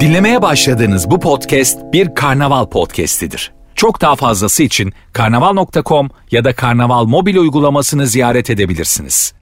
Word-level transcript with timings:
Dinlemeye 0.00 0.42
başladığınız 0.42 1.10
bu 1.10 1.20
podcast 1.20 1.78
bir 1.92 2.14
karnaval 2.14 2.66
podcastidir. 2.66 3.52
Çok 3.74 4.00
daha 4.00 4.16
fazlası 4.16 4.62
için 4.62 4.92
karnaval.com 5.12 6.10
ya 6.30 6.44
da 6.44 6.54
karnaval 6.54 7.04
mobil 7.04 7.36
uygulamasını 7.36 8.06
ziyaret 8.06 8.50
edebilirsiniz. 8.50 9.34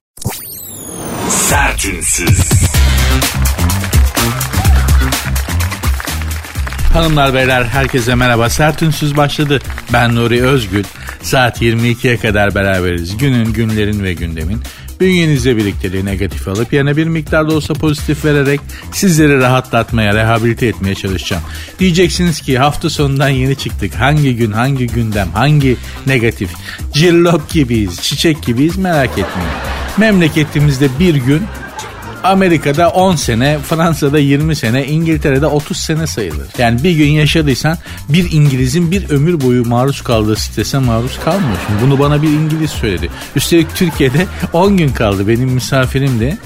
Sertünsüz. 1.29 2.51
Hanımlar 6.93 7.33
beyler 7.33 7.63
herkese 7.63 8.15
merhaba. 8.15 8.49
Sertünsüz 8.49 9.17
başladı. 9.17 9.59
Ben 9.93 10.15
Nuri 10.15 10.43
Özgül. 10.43 10.83
Saat 11.21 11.61
22'ye 11.61 12.17
kadar 12.17 12.55
beraberiz. 12.55 13.17
Günün, 13.17 13.53
günlerin 13.53 14.03
ve 14.03 14.13
gündemin 14.13 14.61
bünyenizde 15.03 15.57
birlikteliği 15.57 16.05
negatif 16.05 16.47
alıp 16.47 16.73
yerine 16.73 16.97
bir 16.97 17.07
miktar 17.07 17.49
da 17.49 17.55
olsa 17.55 17.73
pozitif 17.73 18.25
vererek 18.25 18.59
sizleri 18.91 19.39
rahatlatmaya, 19.39 20.13
rehabilite 20.13 20.67
etmeye 20.67 20.95
çalışacağım. 20.95 21.43
Diyeceksiniz 21.79 22.41
ki 22.41 22.57
hafta 22.59 22.89
sonundan 22.89 23.29
yeni 23.29 23.55
çıktık. 23.55 23.95
Hangi 23.95 24.35
gün, 24.35 24.51
hangi 24.51 24.87
gündem, 24.87 25.29
hangi 25.33 25.77
negatif? 26.07 26.49
Cillop 26.93 27.49
gibiyiz, 27.49 28.01
çiçek 28.01 28.43
gibiyiz 28.43 28.77
merak 28.77 29.11
etmeyin. 29.11 29.51
Memleketimizde 29.97 30.89
bir 30.99 31.15
gün 31.15 31.43
Amerika'da 32.23 32.89
10 32.89 33.15
sene, 33.15 33.59
Fransa'da 33.59 34.19
20 34.19 34.55
sene, 34.55 34.85
İngiltere'de 34.85 35.47
30 35.47 35.77
sene 35.77 36.07
sayılır. 36.07 36.47
Yani 36.57 36.83
bir 36.83 36.91
gün 36.91 37.09
yaşadıysan 37.09 37.77
bir 38.09 38.31
İngiliz'in 38.31 38.91
bir 38.91 39.09
ömür 39.09 39.41
boyu 39.41 39.65
maruz 39.65 40.01
kaldığı 40.01 40.35
strese 40.35 40.79
maruz 40.79 41.19
kalmıyorsun. 41.25 41.75
Bunu 41.81 41.99
bana 41.99 42.21
bir 42.21 42.27
İngiliz 42.27 42.71
söyledi. 42.71 43.09
Üstelik 43.35 43.75
Türkiye'de 43.75 44.27
10 44.53 44.77
gün 44.77 44.89
kaldı 44.89 45.27
benim 45.27 45.49
misafirim 45.49 46.19
de. 46.19 46.37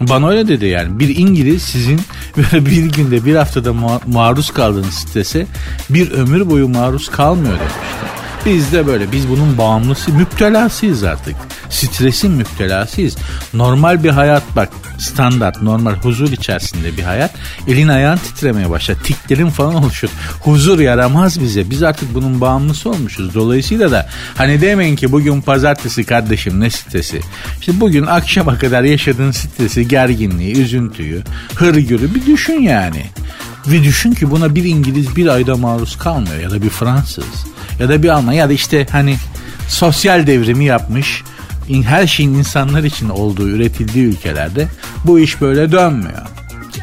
Bana 0.00 0.28
öyle 0.28 0.48
dedi 0.48 0.66
yani. 0.66 0.98
Bir 0.98 1.16
İngiliz 1.16 1.62
sizin 1.62 2.00
böyle 2.36 2.66
bir 2.66 2.92
günde 2.92 3.24
bir 3.24 3.36
haftada 3.36 3.72
maruz 4.06 4.50
kaldığınız 4.50 4.94
strese 4.94 5.46
bir 5.90 6.10
ömür 6.10 6.50
boyu 6.50 6.68
maruz 6.68 7.08
kalmıyor 7.08 7.58
demişti. 7.58 8.17
Biz 8.46 8.72
de 8.72 8.86
böyle 8.86 9.12
biz 9.12 9.28
bunun 9.28 9.58
bağımlısı 9.58 10.12
müptelasıyız 10.12 11.04
artık. 11.04 11.36
Stresin 11.70 12.30
müptelasıyız. 12.30 13.16
Normal 13.54 14.04
bir 14.04 14.10
hayat 14.10 14.42
bak 14.56 14.68
standart 14.98 15.62
normal 15.62 15.94
huzur 15.94 16.32
içerisinde 16.32 16.96
bir 16.96 17.02
hayat. 17.02 17.34
Elin 17.68 17.88
ayağın 17.88 18.16
titremeye 18.16 18.70
başlar. 18.70 18.94
Tiklerin 18.94 19.50
falan 19.50 19.74
oluşur. 19.74 20.08
Huzur 20.40 20.80
yaramaz 20.80 21.40
bize. 21.40 21.70
Biz 21.70 21.82
artık 21.82 22.14
bunun 22.14 22.40
bağımlısı 22.40 22.90
olmuşuz. 22.90 23.34
Dolayısıyla 23.34 23.90
da 23.90 24.08
hani 24.34 24.60
demeyin 24.60 24.96
ki 24.96 25.12
bugün 25.12 25.40
pazartesi 25.40 26.04
kardeşim 26.04 26.60
ne 26.60 26.70
stresi. 26.70 27.20
İşte 27.60 27.80
bugün 27.80 28.06
akşama 28.06 28.58
kadar 28.58 28.82
yaşadığın 28.82 29.30
stresi, 29.30 29.88
gerginliği, 29.88 30.56
üzüntüyü, 30.56 31.22
hırgürü 31.54 32.14
bir 32.14 32.26
düşün 32.26 32.60
yani. 32.60 33.04
Ve 33.70 33.84
düşün 33.84 34.12
ki 34.12 34.30
buna 34.30 34.54
bir 34.54 34.64
İngiliz 34.64 35.16
bir 35.16 35.26
ayda 35.26 35.56
maruz 35.56 35.98
kalmıyor 35.98 36.40
ya 36.40 36.50
da 36.50 36.62
bir 36.62 36.70
Fransız 36.70 37.46
ya 37.80 37.88
da 37.88 38.02
bir 38.02 38.08
Alman 38.08 38.32
ya 38.32 38.48
da 38.48 38.52
işte 38.52 38.86
hani 38.90 39.16
sosyal 39.68 40.26
devrimi 40.26 40.64
yapmış 40.64 41.22
her 41.84 42.06
şeyin 42.06 42.34
insanlar 42.34 42.84
için 42.84 43.08
olduğu 43.08 43.48
üretildiği 43.48 44.04
ülkelerde 44.04 44.68
bu 45.04 45.18
iş 45.18 45.40
böyle 45.40 45.72
dönmüyor. 45.72 46.26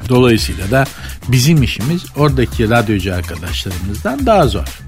Dolayısıyla 0.09 0.71
da 0.71 0.85
bizim 1.27 1.63
işimiz 1.63 2.05
oradaki 2.15 2.69
radyocu 2.69 3.15
arkadaşlarımızdan 3.15 4.25
daha 4.25 4.47
zor. 4.47 4.84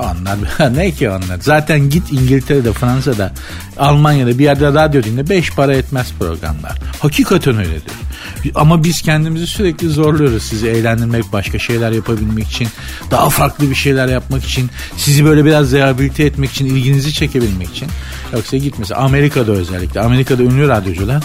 Onlar 0.00 0.38
ne 0.76 0.90
ki 0.90 1.10
onlar? 1.10 1.38
Zaten 1.40 1.90
git 1.90 2.12
İngiltere'de, 2.12 2.72
Fransa'da, 2.72 3.32
Almanya'da 3.78 4.38
bir 4.38 4.44
yerde 4.44 4.66
radyo 4.66 5.02
dinle 5.02 5.28
beş 5.28 5.50
para 5.50 5.74
etmez 5.74 6.12
programlar. 6.18 6.78
Hakikaten 7.00 7.58
öyledir. 7.58 7.92
Ama 8.54 8.84
biz 8.84 9.02
kendimizi 9.02 9.46
sürekli 9.46 9.88
zorluyoruz 9.88 10.42
sizi 10.42 10.68
eğlendirmek, 10.68 11.32
başka 11.32 11.58
şeyler 11.58 11.90
yapabilmek 11.90 12.48
için, 12.48 12.68
daha 13.10 13.30
farklı 13.30 13.70
bir 13.70 13.74
şeyler 13.74 14.08
yapmak 14.08 14.44
için, 14.44 14.70
sizi 14.96 15.24
böyle 15.24 15.44
biraz 15.44 15.72
rehabilite 15.72 16.24
etmek 16.24 16.50
için, 16.50 16.66
ilginizi 16.66 17.12
çekebilmek 17.12 17.70
için. 17.70 17.88
Yoksa 18.32 18.56
gitmesi 18.56 18.94
Amerika'da 18.94 19.52
özellikle, 19.52 20.00
Amerika'da 20.00 20.42
ünlü 20.42 20.68
radyocular, 20.68 21.22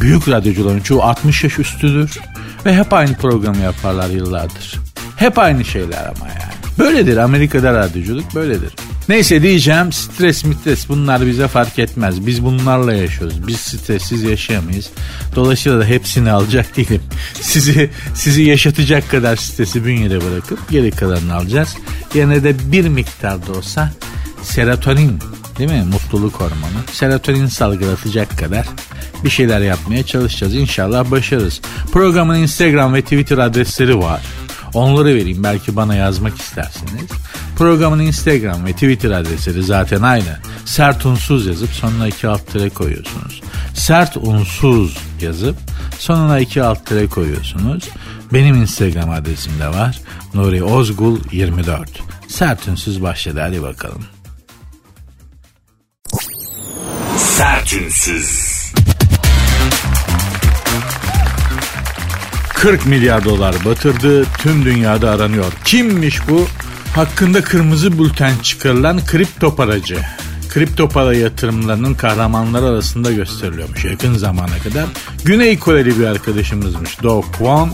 büyük 0.00 0.28
radyocuların 0.28 0.80
çoğu 0.80 1.02
60 1.02 1.44
yaş 1.44 1.58
üstüdür 1.58 2.18
ve 2.66 2.76
hep 2.76 2.92
aynı 2.92 3.14
programı 3.14 3.58
yaparlar 3.58 4.10
yıllardır. 4.10 4.74
Hep 5.16 5.38
aynı 5.38 5.64
şeyler 5.64 6.06
ama 6.06 6.28
yani. 6.28 6.63
Böyledir 6.78 7.16
Amerika'da 7.16 7.72
radyoculuk 7.72 8.34
böyledir. 8.34 8.72
Neyse 9.08 9.42
diyeceğim 9.42 9.92
stres 9.92 10.44
mitres 10.44 10.88
bunlar 10.88 11.26
bize 11.26 11.48
fark 11.48 11.78
etmez. 11.78 12.26
Biz 12.26 12.44
bunlarla 12.44 12.92
yaşıyoruz. 12.92 13.46
Biz 13.46 13.56
stressiz 13.56 14.22
yaşayamayız. 14.22 14.90
Dolayısıyla 15.36 15.80
da 15.80 15.84
hepsini 15.84 16.30
alacak 16.30 16.76
değilim. 16.76 17.02
Sizi 17.40 17.90
sizi 18.14 18.42
yaşatacak 18.42 19.10
kadar 19.10 19.36
stresi 19.36 19.84
bünyede 19.84 20.20
bırakıp 20.20 20.70
geri 20.70 20.90
kalanını 20.90 21.34
alacağız. 21.34 21.76
Yerine 22.14 22.44
de 22.44 22.72
bir 22.72 22.88
miktar 22.88 23.46
da 23.46 23.52
olsa 23.52 23.92
serotonin 24.42 25.18
değil 25.58 25.70
mi? 25.70 25.84
Mutluluk 25.92 26.34
hormonu. 26.34 26.78
Serotonin 26.92 27.46
salgılatacak 27.46 28.38
kadar 28.38 28.66
bir 29.24 29.30
şeyler 29.30 29.60
yapmaya 29.60 30.06
çalışacağız. 30.06 30.54
İnşallah 30.54 31.10
başarırız. 31.10 31.60
Programın 31.92 32.34
Instagram 32.34 32.94
ve 32.94 33.02
Twitter 33.02 33.38
adresleri 33.38 33.98
var. 33.98 34.20
Onları 34.74 35.14
vereyim 35.14 35.42
belki 35.42 35.76
bana 35.76 35.94
yazmak 35.94 36.40
istersiniz. 36.40 37.10
Programın 37.56 37.98
Instagram 37.98 38.64
ve 38.64 38.72
Twitter 38.72 39.10
adresleri 39.10 39.62
zaten 39.62 40.02
aynı. 40.02 40.38
Sert 40.64 41.06
unsuz 41.06 41.46
yazıp 41.46 41.70
sonuna 41.70 42.06
iki 42.06 42.28
alt 42.28 42.52
tere 42.52 42.70
koyuyorsunuz. 42.70 43.42
Sert 43.74 44.16
unsuz 44.16 44.96
yazıp 45.20 45.56
sonuna 45.98 46.38
iki 46.38 46.62
alt 46.62 46.86
tere 46.86 47.06
koyuyorsunuz. 47.06 47.88
Benim 48.32 48.56
Instagram 48.56 49.10
adresim 49.10 49.52
de 49.60 49.68
var. 49.68 50.00
Nuri 50.34 50.64
Ozgul 50.64 51.18
24. 51.32 52.02
Sert 52.28 52.68
unsuz 52.68 53.02
başladı 53.02 53.40
hadi 53.40 53.62
bakalım. 53.62 54.04
Sertünsüz. 57.16 58.53
40 62.64 62.86
milyar 62.86 63.24
dolar 63.24 63.54
batırdı. 63.64 64.24
Tüm 64.24 64.64
dünyada 64.64 65.10
aranıyor. 65.10 65.52
Kimmiş 65.64 66.28
bu? 66.28 66.46
Hakkında 66.94 67.42
kırmızı 67.42 67.98
bülten 67.98 68.36
çıkarılan 68.42 69.04
kripto 69.06 69.56
paracı. 69.56 69.98
Kripto 70.48 70.88
para 70.88 71.14
yatırımlarının 71.14 71.94
kahramanları 71.94 72.64
arasında 72.64 73.12
gösteriliyormuş 73.12 73.84
yakın 73.84 74.14
zamana 74.14 74.58
kadar. 74.58 74.84
Güney 75.24 75.58
Koreli 75.58 75.98
bir 75.98 76.06
arkadaşımızmış 76.06 77.02
Do 77.02 77.24
Kwon. 77.38 77.72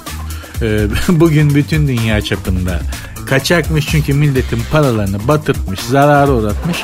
Ee, 0.63 0.87
bugün 1.09 1.55
bütün 1.55 1.89
dünya 1.89 2.21
çapında 2.21 2.81
kaçakmış 3.27 3.87
çünkü 3.87 4.15
milletin 4.15 4.63
paralarını 4.73 5.29
batırtmış, 5.29 5.81
zararı 5.81 6.33
uğratmış. 6.33 6.79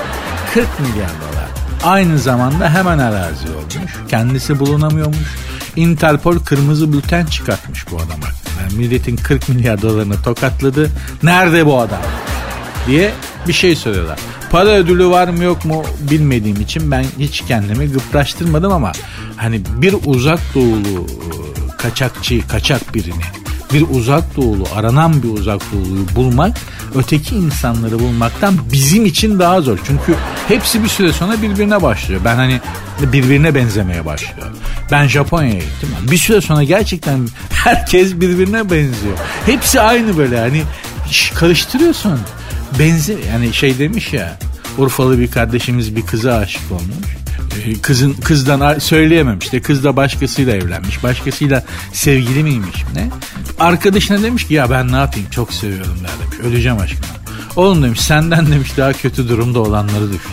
40 0.54 0.66
milyar 0.80 1.10
dolar. 1.10 1.48
Aynı 1.84 2.18
zamanda 2.18 2.70
hemen 2.70 2.98
arazi 2.98 3.48
olmuş. 3.48 3.92
Kendisi 4.08 4.58
bulunamıyormuş 4.58 5.46
Interpol 5.76 6.38
kırmızı 6.38 6.92
bülten 6.92 7.26
çıkartmış 7.26 7.90
bu 7.90 7.96
adama. 7.96 8.26
Yani 8.62 8.74
milletin 8.76 9.16
40 9.16 9.48
milyar 9.48 9.82
dolarını 9.82 10.22
tokatladı. 10.22 10.90
Nerede 11.22 11.66
bu 11.66 11.78
adam? 11.80 12.00
diye 12.86 13.12
bir 13.48 13.52
şey 13.52 13.76
soruyorlar. 13.76 14.18
Para 14.50 14.68
ödülü 14.68 15.06
var 15.06 15.28
mı 15.28 15.44
yok 15.44 15.64
mu 15.64 15.84
bilmediğim 16.10 16.60
için 16.60 16.90
ben 16.90 17.04
hiç 17.18 17.40
kendimi 17.40 17.92
gıpraştırmadım 17.92 18.72
ama 18.72 18.92
hani 19.36 19.60
bir 19.76 19.94
uzak 20.04 20.40
doğulu 20.54 21.06
e, 21.06 21.76
kaçakçı, 21.78 22.48
kaçak 22.48 22.94
birini 22.94 23.24
bir 23.72 23.84
uzak 23.90 24.36
doğulu, 24.36 24.64
aranan 24.74 25.22
bir 25.22 25.28
uzak 25.28 25.60
doğuluyu 25.72 26.06
bulmak 26.16 26.56
öteki 26.96 27.34
insanları 27.34 27.98
bulmaktan 27.98 28.54
bizim 28.72 29.06
için 29.06 29.38
daha 29.38 29.60
zor. 29.60 29.78
Çünkü 29.86 30.14
hepsi 30.48 30.82
bir 30.82 30.88
süre 30.88 31.12
sonra 31.12 31.42
birbirine 31.42 31.82
başlıyor. 31.82 32.20
Ben 32.24 32.36
hani 32.36 32.60
birbirine 33.02 33.54
benzemeye 33.54 34.04
başlıyor. 34.04 34.48
Ben 34.90 35.06
Japonya'ya 35.06 35.58
gittim. 35.60 35.88
Bir 36.10 36.18
süre 36.18 36.40
sonra 36.40 36.62
gerçekten 36.62 37.28
herkes 37.52 38.14
birbirine 38.14 38.64
benziyor. 38.64 39.18
Hepsi 39.46 39.80
aynı 39.80 40.16
böyle 40.16 40.38
hani 40.38 40.62
karıştırıyorsun. 41.34 42.20
Benzi 42.78 43.18
yani 43.32 43.54
şey 43.54 43.78
demiş 43.78 44.12
ya 44.12 44.38
Urfalı 44.78 45.18
bir 45.18 45.30
kardeşimiz 45.30 45.96
bir 45.96 46.06
kıza 46.06 46.36
aşık 46.36 46.72
olmuş. 46.72 47.25
Ee, 47.64 47.80
kızın 47.80 48.12
kızdan 48.12 48.78
söyleyemem 48.78 49.38
işte 49.38 49.62
kız 49.62 49.84
da 49.84 49.96
başkasıyla 49.96 50.56
evlenmiş 50.56 51.02
başkasıyla 51.02 51.64
sevgili 51.92 52.42
miymiş 52.42 52.84
ne? 52.94 53.10
Arkadaşına 53.60 54.22
demiş 54.22 54.46
ki 54.46 54.54
ya 54.54 54.70
ben 54.70 54.92
ne 54.92 54.96
yapayım 54.96 55.30
çok 55.30 55.52
seviyorum 55.52 55.98
der 56.02 56.10
demiş. 56.24 56.46
Öleceğim 56.46 56.78
aşkına 56.78 57.06
oğlum 57.56 57.82
demiş 57.82 58.00
senden 58.00 58.46
demiş 58.46 58.76
daha 58.76 58.92
kötü 58.92 59.28
durumda 59.28 59.60
olanları 59.60 60.08
düşün. 60.12 60.32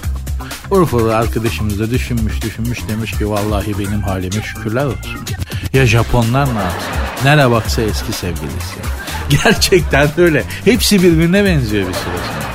Urfalı 0.71 1.17
arkadaşımız 1.17 1.79
da 1.79 1.91
düşünmüş 1.91 2.41
düşünmüş 2.41 2.79
demiş 2.87 3.11
ki 3.11 3.29
vallahi 3.29 3.79
benim 3.79 4.01
halime 4.01 4.41
şükürler 4.43 4.85
olsun. 4.85 5.19
Ya 5.73 5.85
Japonlar 5.85 6.45
ne 6.55 6.59
yapsın? 6.59 6.91
Nere 7.23 7.51
baksa 7.51 7.81
eski 7.81 8.13
sevgilisi. 8.13 8.77
Gerçekten 9.43 10.09
öyle. 10.17 10.43
Hepsi 10.65 11.03
birbirine 11.03 11.45
benziyor 11.45 11.87
bir 11.87 11.93
süre 11.93 12.03
sonra 12.03 12.52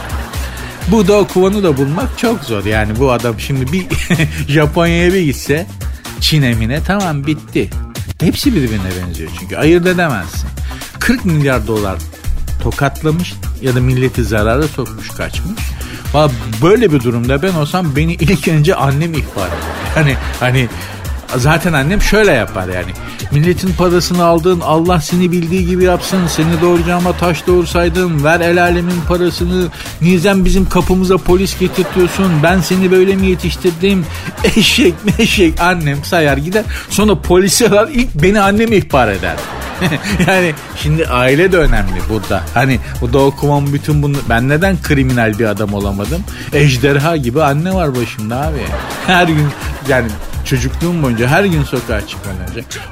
bu 0.91 1.09
da 1.09 1.27
kovanı 1.27 1.63
da 1.63 1.77
bulmak 1.77 2.19
çok 2.19 2.45
zor. 2.45 2.65
Yani 2.65 2.99
bu 2.99 3.13
adam 3.13 3.41
şimdi 3.41 3.73
bir 3.73 3.87
Japonya'ya 4.49 5.13
bir 5.13 5.21
gitse 5.21 5.67
Çin 6.21 6.43
emine 6.43 6.83
tamam 6.85 7.27
bitti. 7.27 7.71
Hepsi 8.21 8.55
birbirine 8.55 8.91
benziyor 9.03 9.31
çünkü 9.41 9.57
ayırt 9.57 9.87
edemezsin. 9.87 10.49
40 10.99 11.25
milyar 11.25 11.67
dolar 11.67 11.99
tokatlamış 12.63 13.35
ya 13.63 13.75
da 13.75 13.81
milleti 13.81 14.25
zarara 14.25 14.69
sokmuş 14.69 15.09
kaçmış. 15.09 15.61
Valla 16.13 16.31
böyle 16.63 16.93
bir 16.93 17.03
durumda 17.03 17.43
ben 17.43 17.55
olsam 17.55 17.97
beni 17.97 18.15
ilk 18.15 18.49
önce 18.49 18.75
annem 18.75 19.15
ihbar 19.15 19.49
eder. 19.49 19.59
Yani 19.97 20.17
hani 20.41 20.69
zaten 21.37 21.73
annem 21.73 22.03
şöyle 22.03 22.33
yapar 22.33 22.69
yani. 22.69 22.93
Milletin 23.33 23.73
parasını 23.73 24.25
aldın 24.25 24.61
Allah 24.61 25.01
seni 25.01 25.33
bildiği 25.33 25.67
gibi 25.67 25.85
yapsın. 25.85 26.27
Seni 26.27 26.61
doğuracağıma 26.61 27.13
taş 27.13 27.47
doğursaydım 27.47 28.25
ver 28.25 28.41
el 28.41 28.63
alemin 28.63 29.01
parasını. 29.09 29.69
Nizem 30.03 30.45
bizim 30.45 30.69
kapımıza 30.69 31.17
polis 31.17 31.59
getirtiyorsun. 31.59 32.33
Ben 32.43 32.61
seni 32.61 32.91
böyle 32.91 33.17
mi 33.17 33.27
yetiştirdim? 33.27 34.07
Eşek 34.57 34.95
meşek 35.19 35.61
annem 35.61 36.05
sayar 36.05 36.37
gider. 36.37 36.65
Sonra 36.91 37.21
polisi 37.21 37.69
arar 37.69 37.89
ilk 37.89 38.15
beni 38.15 38.41
annem 38.41 38.73
ihbar 38.73 39.09
eder. 39.09 39.37
yani 40.27 40.55
şimdi 40.77 41.07
aile 41.07 41.53
de 41.53 41.57
önemli 41.57 42.01
burada. 42.09 42.43
Hani 42.55 42.79
bu 43.01 43.13
da 43.13 43.19
okumam 43.19 43.73
bütün 43.73 44.03
bunu. 44.03 44.17
Ben 44.29 44.49
neden 44.49 44.83
kriminal 44.83 45.39
bir 45.39 45.45
adam 45.45 45.75
olamadım? 45.75 46.23
Ejderha 46.53 47.17
gibi 47.17 47.43
anne 47.43 47.75
var 47.75 47.97
başımda 47.97 48.37
abi. 48.37 48.59
Her 49.07 49.27
gün 49.27 49.49
yani 49.89 50.09
çocukluğum 50.49 51.03
boyunca 51.03 51.29
her 51.29 51.45
gün 51.45 51.65
sokağa 51.65 52.07
çıkmadan 52.07 52.39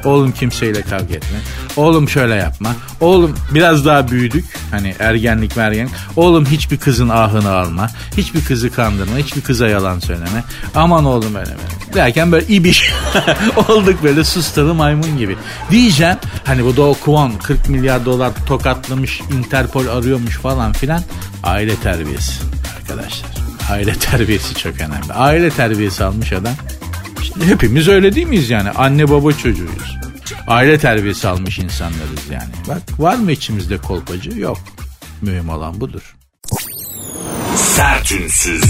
oğlum 0.04 0.32
kimseyle 0.32 0.82
kavga 0.82 1.14
etme. 1.14 1.38
Oğlum 1.76 2.08
şöyle 2.08 2.34
yapma. 2.34 2.76
Oğlum 3.00 3.36
biraz 3.54 3.86
daha 3.86 4.08
büyüdük. 4.08 4.44
Hani 4.70 4.94
ergenlik 4.98 5.56
mergenlik. 5.56 5.92
Oğlum 6.16 6.46
hiçbir 6.46 6.76
kızın 6.76 7.08
ahını 7.08 7.50
alma. 7.50 7.88
Hiçbir 8.16 8.44
kızı 8.44 8.72
kandırma. 8.72 9.16
Hiçbir 9.18 9.40
kıza 9.40 9.68
yalan 9.68 9.98
söyleme. 9.98 10.44
Aman 10.74 11.04
oğlum 11.04 11.34
öyle 11.34 11.46
böyle. 11.46 11.94
Derken 11.94 12.32
böyle 12.32 12.46
ibiş 12.46 12.92
olduk 13.68 14.02
böyle 14.02 14.24
sustalı 14.24 14.74
maymun 14.74 15.18
gibi. 15.18 15.36
Diyeceğim 15.70 16.16
hani 16.44 16.64
bu 16.64 16.76
Doğu 16.76 16.94
Kuvan 17.00 17.38
40 17.38 17.68
milyar 17.68 18.04
dolar 18.04 18.32
tokatlamış 18.46 19.20
Interpol 19.20 19.86
arıyormuş 19.86 20.36
falan 20.36 20.72
filan. 20.72 21.02
Aile 21.44 21.76
terbiyesi 21.76 22.32
arkadaşlar. 22.76 23.30
Aile 23.70 23.94
terbiyesi 23.98 24.54
çok 24.54 24.74
önemli. 24.74 25.12
Aile 25.12 25.50
terbiyesi 25.50 26.04
almış 26.04 26.32
adam 26.32 26.54
hepimiz 27.44 27.88
öyle 27.88 28.14
değil 28.14 28.26
miyiz 28.26 28.50
yani? 28.50 28.70
Anne 28.70 29.10
baba 29.10 29.32
çocuğuyuz. 29.32 29.96
Aile 30.46 30.78
terbiyesi 30.78 31.28
almış 31.28 31.58
insanlarız 31.58 32.30
yani. 32.32 32.50
Bak 32.68 33.00
var 33.00 33.16
mı 33.16 33.32
içimizde 33.32 33.78
kolpacı? 33.78 34.38
Yok. 34.38 34.58
Mühim 35.22 35.48
olan 35.48 35.80
budur. 35.80 36.16
Sertünsüz. 37.56 38.62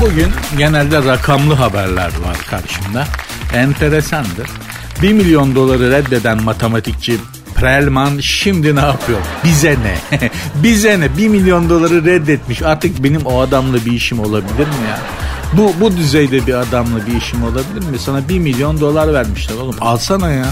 Bugün 0.00 0.28
genelde 0.58 1.04
rakamlı 1.04 1.54
haberler 1.54 2.06
var 2.06 2.36
karşımda. 2.50 3.06
Enteresandır. 3.54 4.50
1 5.02 5.12
milyon 5.12 5.54
doları 5.54 5.90
reddeden 5.90 6.42
matematikçi 6.42 7.16
Prelman 7.54 8.18
şimdi 8.20 8.76
ne 8.76 8.80
yapıyor? 8.80 9.18
Bize 9.44 9.70
ne? 9.70 10.20
Bize 10.62 11.00
ne? 11.00 11.16
1 11.16 11.28
milyon 11.28 11.70
doları 11.70 12.04
reddetmiş. 12.04 12.62
Artık 12.62 13.04
benim 13.04 13.26
o 13.26 13.40
adamla 13.40 13.84
bir 13.84 13.92
işim 13.92 14.20
olabilir 14.20 14.66
mi 14.66 14.88
ya? 14.88 14.98
Bu, 15.52 15.72
bu 15.80 15.96
düzeyde 15.96 16.46
bir 16.46 16.54
adamla 16.54 17.06
bir 17.06 17.16
işim 17.16 17.44
olabilir 17.44 17.88
mi? 17.90 17.98
Sana 17.98 18.28
1 18.28 18.38
milyon 18.38 18.80
dolar 18.80 19.14
vermişler 19.14 19.54
oğlum. 19.56 19.76
Alsana 19.80 20.30
ya. 20.30 20.46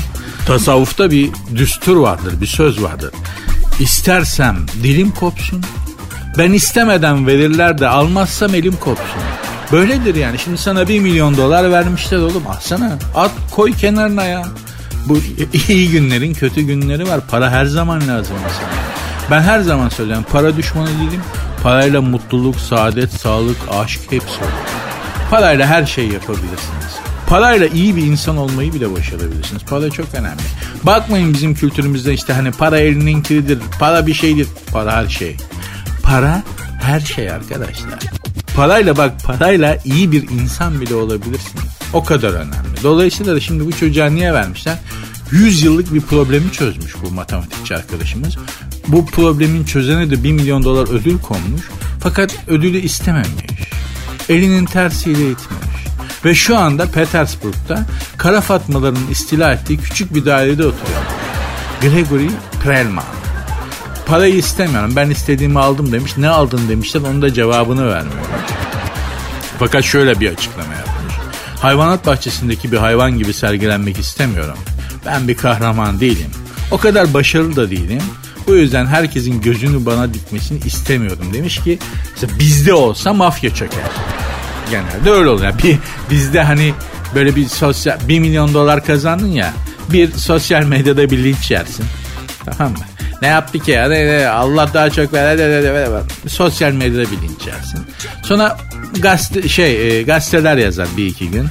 Tasavvufta 0.47 1.11
bir 1.11 1.31
düstur 1.57 1.97
vardır, 1.97 2.41
bir 2.41 2.47
söz 2.47 2.83
vardır. 2.83 3.11
İstersem 3.81 4.57
dilim 4.83 5.11
kopsun. 5.11 5.63
Ben 6.39 6.53
istemeden 6.53 7.27
verirler 7.27 7.79
de 7.79 7.89
almazsam 7.89 8.55
elim 8.55 8.77
kopsun. 8.77 9.23
Böyledir 9.73 10.15
yani. 10.15 10.39
Şimdi 10.39 10.59
sana 10.59 10.89
1 10.89 11.01
milyon 11.01 11.37
dolar 11.37 11.73
vermişler 11.73 12.19
oğlum. 12.19 12.43
Alsana. 12.49 12.99
At 13.15 13.31
koy 13.51 13.73
kenarına 13.73 14.25
ya. 14.25 14.43
Bu 15.09 15.19
iyi 15.69 15.91
günlerin 15.91 16.35
kötü 16.35 16.61
günleri 16.61 17.09
var. 17.09 17.21
Para 17.31 17.51
her 17.51 17.65
zaman 17.65 18.09
lazım 18.09 18.37
mesela. 18.45 18.69
Ben 19.31 19.41
her 19.41 19.61
zaman 19.61 19.89
söylüyorum 19.89 20.25
para 20.33 20.57
düşmanı 20.57 20.89
değilim. 20.89 21.23
Parayla 21.63 22.03
mutluluk, 22.03 22.57
saadet, 22.57 23.13
sağlık, 23.13 23.57
aşk 23.71 24.01
hepsi 24.11 24.39
olur. 24.41 24.90
Parayla 25.31 25.67
her 25.67 25.87
şey 25.87 26.09
yapabilirsiniz. 26.09 27.01
Parayla 27.27 27.67
iyi 27.67 27.97
bir 27.97 28.03
insan 28.03 28.37
olmayı 28.37 28.75
bile 28.75 28.93
başarabilirsiniz. 28.93 29.63
Para 29.63 29.91
çok 29.91 30.15
önemli. 30.15 30.43
Bakmayın 30.83 31.35
bizim 31.35 31.55
kültürümüzde 31.55 32.15
işte 32.15 32.33
hani 32.33 32.51
para 32.51 32.79
elinin 32.79 33.23
kiridir, 33.23 33.59
para 33.79 34.07
bir 34.07 34.15
şeydir. 34.15 34.47
Para 34.73 34.97
her 34.97 35.09
şey. 35.09 35.37
Para 36.03 36.43
her 36.83 37.01
şey 37.01 37.31
arkadaşlar. 37.31 37.99
Parayla 38.57 38.97
bak 38.97 39.25
parayla 39.25 39.79
iyi 39.85 40.13
bir 40.13 40.31
insan 40.31 40.81
bile 40.81 40.95
olabilirsiniz. 40.95 41.79
O 41.93 42.05
kadar 42.05 42.31
önemli. 42.31 42.83
Dolayısıyla 42.83 43.35
da 43.35 43.41
şimdi 43.41 43.67
bu 43.67 43.73
çocuğa 43.73 44.11
niye 44.11 44.35
vermişler? 44.35 44.79
100 45.31 45.63
yıllık 45.63 45.95
bir 45.95 46.01
problemi 46.01 46.53
çözmüş 46.53 46.95
bu 47.03 47.11
matematikçi 47.11 47.77
arkadaşımız. 47.77 48.37
Bu 48.89 49.07
problemin 49.07 49.65
çözene 49.65 50.11
de 50.11 50.25
1 50.25 50.33
milyon 50.33 50.65
dolar 50.65 50.89
ödül 50.89 51.19
konmuş. 51.19 51.63
Fakat 52.01 52.37
ödülü 52.49 52.79
istememiş 52.79 53.70
elinin 54.29 54.65
tersiyle 54.65 55.31
itmemiş. 55.31 55.87
Ve 56.25 56.35
şu 56.35 56.59
anda 56.59 56.87
Petersburg'da 56.87 57.87
kara 58.17 58.41
fatmaların 58.41 59.11
istila 59.11 59.53
ettiği 59.53 59.79
küçük 59.79 60.15
bir 60.15 60.25
dairede 60.25 60.67
oturuyor. 60.67 61.03
Gregory 61.83 62.31
Prelman. 62.65 63.05
Parayı 64.07 64.35
istemiyorum 64.35 64.93
ben 64.97 65.11
istediğimi 65.11 65.59
aldım 65.59 65.93
demiş. 65.93 66.17
Ne 66.17 66.29
aldın 66.29 66.69
demişler 66.69 67.01
onun 67.01 67.23
da 67.23 67.35
cevabını 67.35 67.89
vermiyor. 67.89 68.27
Fakat 69.59 69.85
şöyle 69.85 70.21
bir 70.21 70.33
açıklama 70.33 70.75
yapmış. 70.75 71.15
Hayvanat 71.61 72.07
bahçesindeki 72.07 72.73
bir 72.73 72.77
hayvan 72.77 73.19
gibi 73.19 73.33
sergilenmek 73.33 73.99
istemiyorum. 73.99 74.59
Ben 75.07 75.29
bir 75.29 75.37
kahraman 75.37 76.01
değilim. 76.01 76.31
O 76.71 76.79
kadar 76.79 77.15
başarılı 77.15 77.57
da 77.57 77.71
değilim. 77.71 78.03
Bu 78.47 78.57
yüzden 78.57 78.87
herkesin 78.87 79.41
gözünü 79.41 79.87
bana 79.87 80.15
dikmesini 80.15 80.59
istemiyorum 80.59 81.27
demiş 81.33 81.59
ki 81.59 81.79
bizde 82.39 82.75
olsa 82.75 83.13
mafya 83.13 83.55
çöker. 83.55 83.85
Genelde 84.71 85.11
öyle 85.11 85.29
oluyor. 85.29 85.53
Bir, 85.65 85.79
bizde 86.11 86.43
hani 86.43 86.75
böyle 87.15 87.37
bir 87.37 87.49
sosyal 87.49 88.09
1 88.09 88.21
milyon 88.21 88.55
dolar 88.55 88.85
kazandın 88.85 89.33
ya 89.33 89.53
bir 89.93 90.13
sosyal 90.13 90.63
medyada 90.63 91.11
bir 91.11 91.25
linç 91.25 91.51
yersin. 91.51 91.85
Tamam 92.45 92.73
mı? 92.73 92.79
Ne 93.23 93.29
yaptı 93.29 93.59
ki 93.59 93.71
ya? 93.71 94.33
Allah 94.33 94.71
daha 94.75 94.91
çok 94.91 95.13
ver. 95.13 95.99
Sosyal 96.29 96.73
medyada 96.73 97.11
bir 97.11 97.17
linç 97.17 97.47
yersin. 97.47 97.81
Sonra 98.23 98.57
gazete, 98.99 99.49
şey, 99.49 99.99
e, 99.99 100.03
gazeteler 100.03 100.57
yazar 100.57 100.89
bir 100.97 101.07
iki 101.07 101.31
gün. 101.31 101.47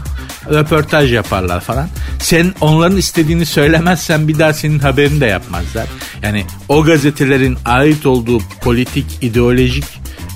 Röportaj 0.50 1.14
yaparlar 1.14 1.60
falan. 1.60 1.88
Sen 2.20 2.54
onların 2.62 2.98
istediğini 2.98 3.46
söylemezsen 3.46 4.28
bir 4.28 4.40
daha 4.40 4.54
senin 4.54 4.80
haberini 4.80 5.22
de 5.22 5.26
yapmazlar. 5.26 5.86
Yani 6.24 6.46
o 6.70 6.84
gazetelerin 6.84 7.58
ait 7.66 8.06
olduğu 8.06 8.40
politik, 8.62 9.06
ideolojik 9.22 9.86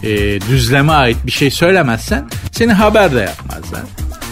e, 0.03 0.41
düzleme 0.41 0.91
ait 0.93 1.17
bir 1.25 1.31
şey 1.31 1.51
söylemezsen 1.51 2.29
seni 2.51 2.73
haber 2.73 3.15
de 3.15 3.19
yapmazlar. 3.19 3.81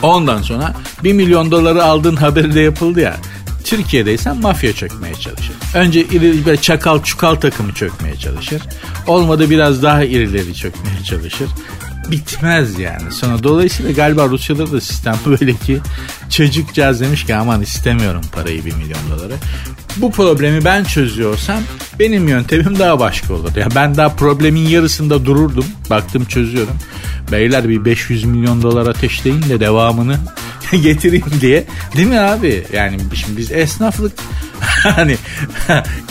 Ondan 0.02 0.42
sonra 0.42 0.74
1 1.04 1.14
milyon 1.14 1.52
doları 1.52 1.84
aldığın 1.84 2.16
haberi 2.16 2.56
de 2.56 2.60
yapıldı 2.60 3.00
ya. 3.00 3.16
Türkiye'deysen 3.64 4.38
mafya 4.38 4.74
çökmeye 4.74 5.16
çalışır. 5.16 5.56
Önce 5.76 6.02
iri, 6.02 6.46
böyle 6.46 6.62
çakal 6.62 7.04
çukal 7.04 7.36
takımı 7.36 7.74
çökmeye 7.74 8.16
çalışır. 8.16 8.62
Olmadı 9.08 9.50
biraz 9.50 9.84
daha 9.84 10.04
irileri 10.04 10.56
çökmeye 10.56 11.04
çalışır 11.06 11.50
bitmez 12.12 12.80
yani. 12.80 13.12
Sonra 13.12 13.44
dolayısıyla 13.44 13.92
galiba 13.92 14.30
Rusya'da 14.30 14.72
da 14.72 14.82
sistem 14.82 15.16
böyle 15.26 15.54
ki 15.54 15.80
çocukcağız 16.30 17.02
demiş 17.02 17.26
ki 17.26 17.36
aman 17.36 17.62
istemiyorum 17.62 18.22
parayı 18.32 18.66
bir 18.66 18.76
milyon 18.76 19.00
doları. 19.12 19.34
Bu 19.98 20.12
problemi 20.12 20.66
ben 20.66 20.84
çözüyorsam 20.84 21.60
benim 22.00 22.28
yöntemim 22.28 22.80
daha 22.80 23.00
başka 23.00 23.34
olur. 23.34 23.56
Ya 23.56 23.68
ben 23.76 23.98
daha 23.98 24.10
problemin 24.10 24.68
yarısında 24.68 25.26
dururdum. 25.26 25.66
Baktım 25.90 26.26
çözüyorum. 26.26 26.76
Beyler 27.32 27.70
bir 27.70 27.86
500 27.86 28.24
milyon 28.24 28.62
dolar 28.62 28.88
ateşleyin 28.88 29.42
de 29.42 29.60
devamını 29.60 30.18
getireyim 30.72 31.42
diye. 31.42 31.64
Değil 31.98 32.08
mi 32.08 32.20
abi? 32.20 32.64
Yani 32.74 32.98
şimdi 33.14 33.38
biz 33.38 33.52
esnaflık 33.52 34.14
hani 34.84 35.18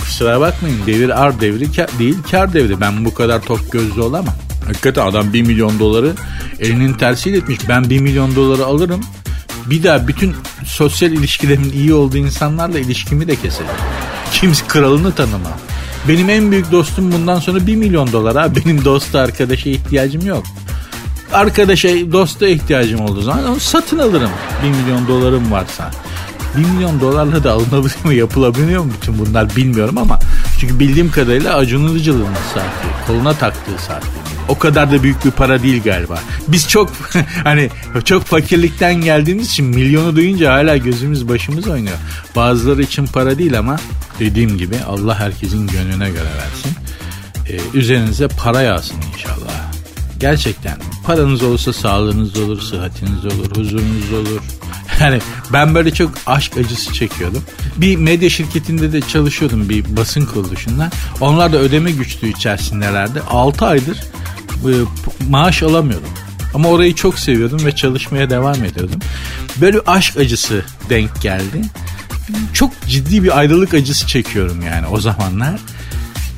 kusura 0.00 0.40
bakmayın 0.40 0.86
devir 0.86 1.22
ar 1.22 1.40
devri 1.40 1.72
kar, 1.72 1.88
değil 1.98 2.16
kar 2.30 2.52
devri. 2.52 2.80
Ben 2.80 3.04
bu 3.04 3.14
kadar 3.14 3.42
tok 3.42 3.72
gözlü 3.72 4.00
olamam. 4.00 4.34
Hakikaten 4.70 5.06
adam 5.06 5.32
1 5.32 5.42
milyon 5.42 5.78
doları 5.78 6.12
elinin 6.60 6.92
tersiyle 6.92 7.36
etmiş. 7.36 7.58
Ben 7.68 7.90
1 7.90 8.00
milyon 8.00 8.36
doları 8.36 8.64
alırım. 8.64 9.00
Bir 9.66 9.82
daha 9.82 10.08
bütün 10.08 10.34
sosyal 10.64 11.12
ilişkilerimin 11.12 11.72
iyi 11.72 11.94
olduğu 11.94 12.16
insanlarla 12.16 12.78
ilişkimi 12.78 13.28
de 13.28 13.36
keserim. 13.36 13.70
Kimse 14.32 14.66
kralını 14.66 15.14
tanımam. 15.14 15.58
Benim 16.08 16.30
en 16.30 16.50
büyük 16.50 16.72
dostum 16.72 17.12
bundan 17.12 17.40
sonra 17.40 17.66
1 17.66 17.76
milyon 17.76 18.12
dolar 18.12 18.36
ha. 18.36 18.56
Benim 18.56 18.84
dosta 18.84 19.20
arkadaşa 19.20 19.70
ihtiyacım 19.70 20.26
yok. 20.26 20.44
Arkadaşa 21.32 21.88
dosta 21.88 22.48
ihtiyacım 22.48 23.00
olduğu 23.00 23.22
zaman 23.22 23.48
onu 23.48 23.60
satın 23.60 23.98
alırım. 23.98 24.30
1 24.64 24.68
milyon 24.68 25.08
dolarım 25.08 25.52
varsa. 25.52 25.90
1 26.56 26.64
milyon 26.64 27.00
dolarla 27.00 27.44
da 27.44 27.52
alınabilir 27.52 28.04
mi 28.04 28.16
yapılabiliyor 28.16 28.84
mu 28.84 28.90
bütün 29.00 29.18
bunlar 29.18 29.56
bilmiyorum 29.56 29.98
ama 29.98 30.18
çünkü 30.60 30.78
bildiğim 30.78 31.10
kadarıyla 31.10 31.56
Acun 31.56 31.88
Ilıcalı'nın 31.88 32.34
saati 32.54 33.06
koluna 33.06 33.34
taktığı 33.34 33.82
saat 33.86 34.29
o 34.50 34.58
kadar 34.58 34.92
da 34.92 35.02
büyük 35.02 35.24
bir 35.24 35.30
para 35.30 35.62
değil 35.62 35.82
galiba. 35.82 36.18
Biz 36.48 36.68
çok 36.68 36.90
hani 37.44 37.70
çok 38.04 38.24
fakirlikten 38.24 38.94
geldiğimiz 38.94 39.48
için 39.48 39.66
milyonu 39.66 40.16
duyunca 40.16 40.52
hala 40.52 40.76
gözümüz 40.76 41.28
başımız 41.28 41.68
oynuyor. 41.68 41.96
Bazıları 42.36 42.82
için 42.82 43.06
para 43.06 43.38
değil 43.38 43.58
ama 43.58 43.76
dediğim 44.18 44.58
gibi 44.58 44.76
Allah 44.88 45.20
herkesin 45.20 45.66
gönlüne 45.66 46.10
göre 46.10 46.30
versin. 46.38 46.72
Ee, 47.48 47.78
üzerinize 47.78 48.28
para 48.28 48.62
yağsın 48.62 48.96
inşallah. 49.14 49.72
Gerçekten 50.18 50.78
paranız 51.04 51.42
olursa 51.42 51.72
sağlığınız 51.72 52.38
olur, 52.38 52.60
sıhhatiniz 52.60 53.24
olur, 53.26 53.56
huzurunuz 53.56 54.12
olur. 54.12 54.40
Yani 55.00 55.20
ben 55.52 55.74
böyle 55.74 55.94
çok 55.94 56.10
aşk 56.26 56.56
acısı 56.56 56.92
çekiyordum. 56.92 57.42
Bir 57.76 57.96
medya 57.96 58.30
şirketinde 58.30 58.92
de 58.92 59.00
çalışıyordum 59.00 59.68
bir 59.68 59.96
basın 59.96 60.26
kuruluşunda. 60.26 60.90
Onlar 61.20 61.52
da 61.52 61.56
ödeme 61.56 61.90
güçlüğü 61.90 62.28
içerisindelerdi. 62.28 63.22
6 63.30 63.66
aydır 63.66 63.98
maaş 65.28 65.62
alamıyordum. 65.62 66.10
Ama 66.54 66.68
orayı 66.68 66.94
çok 66.94 67.18
seviyordum 67.18 67.66
ve 67.66 67.76
çalışmaya 67.76 68.30
devam 68.30 68.64
ediyordum. 68.64 69.00
Böyle 69.56 69.80
aşk 69.86 70.16
acısı 70.16 70.62
denk 70.90 71.22
geldi. 71.22 71.62
Çok 72.52 72.72
ciddi 72.88 73.22
bir 73.22 73.38
ayrılık 73.38 73.74
acısı 73.74 74.06
çekiyorum 74.06 74.62
yani 74.62 74.86
o 74.86 75.00
zamanlar. 75.00 75.60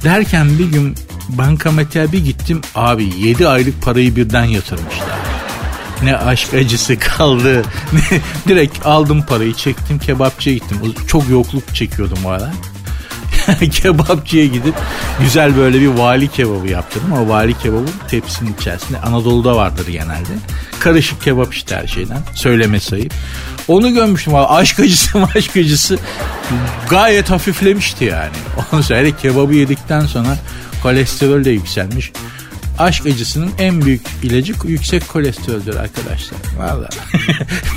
Derken 0.05 0.59
bir 0.59 0.65
gün 0.65 0.95
bankamatiğe 1.29 2.13
bir 2.13 2.25
gittim. 2.25 2.61
Abi 2.75 3.05
7 3.19 3.49
aylık 3.49 3.83
parayı 3.83 4.17
birden 4.17 4.45
yatırmışlar. 4.45 5.19
Ne 6.03 6.17
aşk 6.17 6.55
acısı 6.55 6.99
kaldı. 6.99 7.63
Direkt 8.49 8.87
aldım 8.87 9.23
parayı 9.23 9.55
çektim 9.55 9.99
kebapçıya 9.99 10.55
gittim. 10.55 10.79
Çok 11.07 11.29
yokluk 11.29 11.75
çekiyordum 11.75 12.19
o 12.25 12.29
ara. 12.29 12.53
kebapçıya 13.71 14.47
gidip 14.47 14.75
güzel 15.21 15.57
böyle 15.57 15.81
bir 15.81 15.87
vali 15.87 16.29
kebabı 16.29 16.69
yaptırdım. 16.69 17.13
O 17.13 17.29
vali 17.29 17.59
kebabı 17.59 17.91
tepsinin 18.09 18.55
içerisinde 18.61 19.01
Anadolu'da 19.01 19.57
vardır 19.57 19.87
genelde. 19.87 20.33
Karışık 20.81 21.23
kebap 21.23 21.55
işte 21.55 21.77
her 21.77 21.87
şeyden. 21.87 22.19
Söyleme 22.35 22.81
sayıp. 22.81 23.13
Onu 23.69 23.95
görmüştüm 23.95 24.35
abi. 24.35 24.47
Aşk 24.47 24.81
acısı 24.81 25.25
aşk 25.37 25.57
acısı 25.57 25.99
gayet 26.91 27.31
hafiflemişti 27.31 28.05
yani. 28.05 28.37
Onu 28.73 28.83
söyle 28.83 29.13
kebabı 29.23 29.55
yedikten 29.55 30.07
sonra 30.07 30.39
kolesterol 30.83 31.45
de 31.45 31.51
yükselmiş. 31.51 32.13
Aşk 32.79 33.07
acısının 33.07 33.51
en 33.59 33.85
büyük 33.85 34.03
ilacı 34.23 34.55
yüksek 34.65 35.09
kolesteroldür 35.09 35.77
arkadaşlar. 35.77 36.39
Valla. 36.59 36.89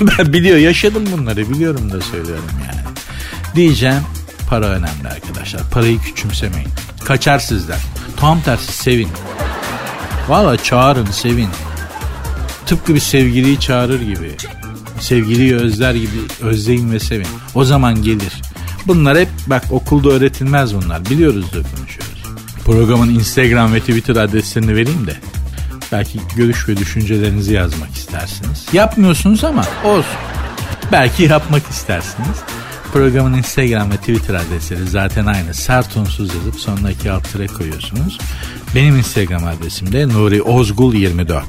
ben 0.00 0.32
biliyor 0.32 0.56
yaşadım 0.56 1.04
bunları 1.12 1.50
biliyorum 1.50 1.92
da 1.92 2.00
söylüyorum 2.00 2.50
yani. 2.66 2.80
Diyeceğim 3.54 4.02
para 4.48 4.66
önemli 4.66 5.08
arkadaşlar. 5.14 5.62
Parayı 5.70 5.98
küçümsemeyin. 5.98 6.68
Kaçar 7.04 7.38
sizden. 7.38 7.78
Tam 8.16 8.40
tersi 8.40 8.72
sevin. 8.72 9.08
Valla 10.28 10.56
çağırın 10.62 11.10
sevin. 11.10 11.48
Tıpkı 12.66 12.94
bir 12.94 13.00
sevgiliyi 13.00 13.60
çağırır 13.60 14.00
gibi. 14.00 14.36
Sevgiliyi 15.00 15.56
özler 15.56 15.94
gibi 15.94 16.18
özleyin 16.42 16.92
ve 16.92 17.00
sevin. 17.00 17.26
O 17.54 17.64
zaman 17.64 18.02
gelir. 18.02 18.42
Bunlar 18.86 19.18
hep 19.18 19.28
bak 19.46 19.64
okulda 19.70 20.08
öğretilmez 20.08 20.74
bunlar. 20.74 21.04
Biliyoruz 21.04 21.44
da 21.44 21.56
konuşuyoruz. 21.76 22.22
Programın 22.64 23.14
Instagram 23.14 23.74
ve 23.74 23.80
Twitter 23.80 24.16
adreslerini 24.16 24.76
vereyim 24.76 25.06
de 25.06 25.16
belki 25.92 26.20
görüş 26.36 26.68
ve 26.68 26.76
düşüncelerinizi 26.76 27.52
yazmak 27.52 27.94
istersiniz. 27.94 28.66
Yapmıyorsunuz 28.72 29.44
ama 29.44 29.64
olsun. 29.84 30.18
Belki 30.92 31.22
yapmak 31.22 31.70
istersiniz. 31.70 32.55
Programın 32.96 33.38
Instagram 33.38 33.90
ve 33.90 33.96
Twitter 33.96 34.34
adresleri 34.34 34.88
zaten 34.88 35.26
aynı. 35.26 35.54
Sert 35.54 35.96
unsuz 35.96 36.34
yazıp 36.34 36.60
sonuna 36.60 36.90
iki 36.90 37.10
alt 37.10 37.32
tere 37.32 37.46
koyuyorsunuz. 37.46 38.18
Benim 38.74 38.96
Instagram 38.96 39.44
adresim 39.44 39.92
de 39.92 40.08
Nuri 40.08 40.42
Ozgul 40.42 40.94
24. 40.94 41.44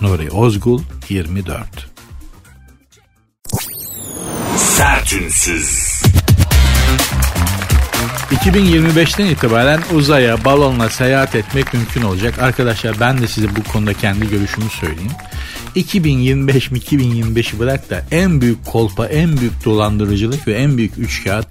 Nuri 0.00 0.30
Ozgul 0.30 0.82
24. 1.08 1.66
Sertünsüz. 4.56 6.02
2025'ten 8.30 9.26
itibaren 9.26 9.80
uzaya 9.94 10.44
balonla 10.44 10.90
seyahat 10.90 11.34
etmek 11.34 11.74
mümkün 11.74 12.02
olacak. 12.02 12.38
Arkadaşlar 12.38 13.00
ben 13.00 13.22
de 13.22 13.28
size 13.28 13.56
bu 13.56 13.72
konuda 13.72 13.94
kendi 13.94 14.30
görüşümü 14.30 14.70
söyleyeyim. 14.70 15.12
2025 15.74 16.70
mi 16.70 16.78
2025'i 16.78 17.58
bırak 17.58 17.90
da 17.90 18.02
en 18.10 18.40
büyük 18.40 18.64
kolpa, 18.66 19.06
en 19.06 19.36
büyük 19.36 19.64
dolandırıcılık 19.64 20.48
ve 20.48 20.54
en 20.54 20.76
büyük 20.76 20.98
üçkağıt 20.98 21.46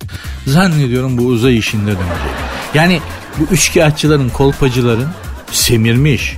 zannediyorum 0.48 1.18
bu 1.18 1.26
uzay 1.26 1.58
işinde 1.58 1.92
dönecek. 1.92 2.36
Yani 2.74 3.00
bu 3.40 3.54
üçkağıtçıların, 3.54 4.30
kolpacıların 4.30 5.10
semirmiş, 5.52 6.38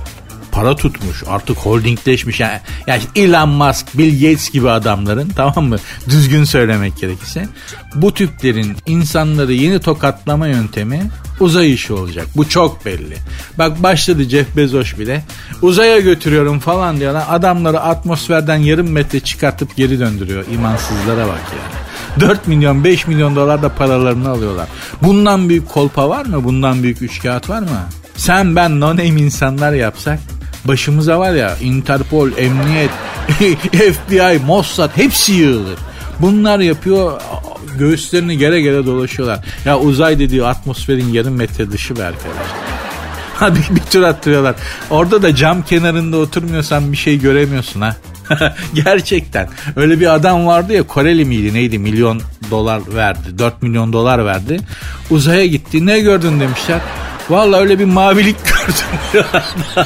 para 0.54 0.76
tutmuş 0.76 1.22
artık 1.28 1.56
holdingleşmiş 1.56 2.40
yani, 2.40 2.60
yani 2.86 3.02
Elon 3.16 3.48
Musk, 3.48 3.98
Bill 3.98 4.12
Gates 4.20 4.50
gibi 4.50 4.70
adamların 4.70 5.28
tamam 5.36 5.64
mı 5.64 5.76
düzgün 6.08 6.44
söylemek 6.44 6.96
gerekirse 6.96 7.48
bu 7.94 8.14
tüplerin 8.14 8.76
insanları 8.86 9.52
yeni 9.52 9.80
tokatlama 9.80 10.46
yöntemi 10.46 11.10
uzay 11.40 11.72
işi 11.72 11.92
olacak. 11.92 12.26
Bu 12.36 12.48
çok 12.48 12.86
belli. 12.86 13.16
Bak 13.58 13.82
başladı 13.82 14.22
Jeff 14.22 14.56
Bezos 14.56 14.98
bile 14.98 15.24
uzaya 15.62 16.00
götürüyorum 16.00 16.58
falan 16.58 17.00
diyorlar. 17.00 17.24
Adamları 17.28 17.80
atmosferden 17.80 18.56
yarım 18.56 18.90
metre 18.90 19.20
çıkartıp 19.20 19.76
geri 19.76 20.00
döndürüyor. 20.00 20.44
İmansızlara 20.52 21.26
bak 21.28 21.42
ya. 21.52 21.84
4 22.20 22.48
milyon 22.48 22.84
5 22.84 23.06
milyon 23.06 23.36
dolar 23.36 23.62
da 23.62 23.68
paralarını 23.68 24.28
alıyorlar. 24.28 24.68
Bundan 25.02 25.48
büyük 25.48 25.68
kolpa 25.68 26.08
var 26.08 26.26
mı? 26.26 26.44
Bundan 26.44 26.82
büyük 26.82 27.02
üçkağıt 27.02 27.50
var 27.50 27.60
mı? 27.60 27.88
Sen 28.16 28.56
ben 28.56 28.80
no 28.80 28.90
name 28.90 29.08
insanlar 29.08 29.72
yapsak 29.72 30.18
başımıza 30.64 31.18
var 31.18 31.32
ya 31.32 31.56
Interpol, 31.60 32.30
Emniyet, 32.36 32.90
FBI, 33.70 34.46
Mossad 34.46 34.90
hepsi 34.96 35.32
yığılır. 35.32 35.78
Bunlar 36.20 36.58
yapıyor 36.58 37.20
göğüslerini 37.78 38.38
gere 38.38 38.60
gere 38.60 38.86
dolaşıyorlar. 38.86 39.44
Ya 39.64 39.78
uzay 39.78 40.18
dediği 40.18 40.44
atmosferin 40.44 41.12
yarım 41.12 41.34
metre 41.34 41.72
dışı 41.72 41.96
be 41.96 42.04
arkadaş. 42.04 42.46
Hadi 43.34 43.58
bir 43.70 43.80
tur 43.80 44.02
attırıyorlar. 44.02 44.54
Orada 44.90 45.22
da 45.22 45.34
cam 45.34 45.62
kenarında 45.62 46.16
oturmuyorsan 46.16 46.92
bir 46.92 46.96
şey 46.96 47.20
göremiyorsun 47.20 47.80
ha. 47.80 47.96
Gerçekten. 48.74 49.48
Öyle 49.76 50.00
bir 50.00 50.14
adam 50.14 50.46
vardı 50.46 50.72
ya 50.72 50.82
Koreli 50.82 51.24
miydi 51.24 51.54
neydi 51.54 51.78
milyon 51.78 52.20
dolar 52.50 52.80
verdi. 52.94 53.38
4 53.38 53.62
milyon 53.62 53.92
dolar 53.92 54.26
verdi. 54.26 54.60
Uzaya 55.10 55.46
gitti. 55.46 55.86
Ne 55.86 56.00
gördün 56.00 56.40
demişler. 56.40 56.80
Vallahi 57.30 57.60
öyle 57.60 57.78
bir 57.78 57.84
mavilik 57.84 58.36
gördüm. 59.12 59.64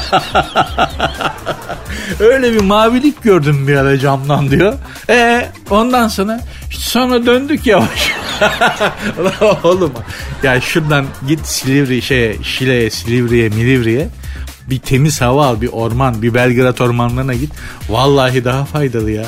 öyle 2.21 2.53
bir 2.53 2.61
mavilik 2.61 3.23
gördüm 3.23 3.69
bir 3.69 3.77
ara 3.77 3.99
camdan 3.99 4.51
diyor. 4.51 4.75
E 5.09 5.49
ondan 5.71 6.09
sonra 6.09 6.41
sonra 6.71 7.27
döndük 7.27 7.67
yavaş. 7.67 8.13
Oğlum 9.65 9.93
ya 10.43 10.61
şuradan 10.61 11.05
git 11.29 11.47
Silivri 11.47 12.03
şey 12.03 12.43
Şile'ye 12.43 12.91
Silivri'ye 12.91 13.49
Milivri'ye 13.49 14.09
bir 14.71 14.79
temiz 14.79 15.21
hava 15.21 15.47
al 15.47 15.61
bir 15.61 15.69
orman 15.73 16.23
bir 16.23 16.35
Belgrad 16.35 16.79
ormanlarına 16.79 17.35
git. 17.35 17.53
Vallahi 17.89 18.45
daha 18.45 18.65
faydalı 18.65 19.11
ya. 19.11 19.25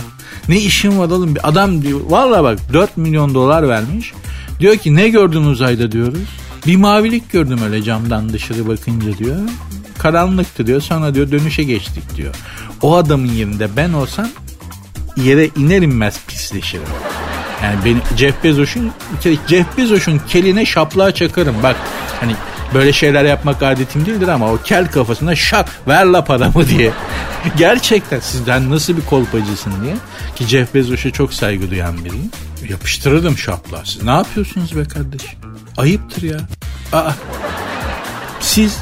Ne 0.49 0.59
işin 0.59 0.99
var 0.99 1.07
oğlum? 1.07 1.35
Adam 1.43 1.83
diyor 1.83 2.01
vallahi 2.09 2.43
bak 2.43 2.59
4 2.73 2.97
milyon 2.97 3.35
dolar 3.35 3.69
vermiş. 3.69 4.13
Diyor 4.61 4.77
ki 4.77 4.97
ne 4.97 5.09
gördün 5.09 5.45
uzayda 5.45 5.93
diyoruz. 5.93 6.29
Bir 6.67 6.77
mavilik 6.77 7.33
gördüm 7.33 7.59
öyle 7.65 7.83
camdan 7.83 8.33
dışarı 8.33 8.69
bakınca 8.69 9.19
diyor. 9.19 9.37
Karanlıktı 9.99 10.67
diyor. 10.67 10.81
Sonra 10.81 11.15
diyor 11.15 11.31
dönüşe 11.31 11.63
geçtik 11.63 12.17
diyor. 12.17 12.35
O 12.83 12.97
adamın 12.97 13.27
yerinde 13.27 13.77
ben 13.77 13.93
olsam 13.93 14.29
yere 15.17 15.47
iner 15.47 15.83
inmez 15.83 16.21
pisleşirim. 16.29 16.83
Yani 17.63 17.85
beni 17.85 18.19
Jeff 18.19 18.45
Bezos'un 18.45 18.93
Jeff 19.49 19.79
Bezos'un 19.79 20.21
keline 20.29 20.67
şaplığa 20.67 21.15
çakarım. 21.15 21.57
Bak 21.63 21.77
hani 22.21 22.35
böyle 22.75 22.93
şeyler 22.93 23.25
yapmak 23.25 23.63
adetim 23.63 24.07
değildir 24.07 24.29
ama 24.29 24.53
o 24.53 24.59
kel 24.65 24.91
kafasına 24.91 25.37
şak 25.37 25.69
ver 25.89 26.05
la 26.05 26.25
paramı 26.25 26.69
diye. 26.69 26.93
Gerçekten 27.59 28.21
sizden 28.21 28.71
nasıl 28.71 28.97
bir 28.97 29.03
kolpacısın 29.03 29.73
diye. 29.83 29.95
Ki 30.37 30.45
Jeff 30.47 30.75
Bezos'a 30.75 31.11
çok 31.11 31.35
saygı 31.35 31.71
duyan 31.71 32.05
biriyim. 32.05 32.31
Yapıştırırdım 32.69 33.39
şaplığa. 33.39 33.85
Siz 33.85 34.03
ne 34.03 34.11
yapıyorsunuz 34.11 34.77
be 34.77 34.85
kardeşim? 34.85 35.39
Ayıptır 35.77 36.23
ya. 36.23 36.39
Aa. 36.93 37.13
Siz 38.41 38.79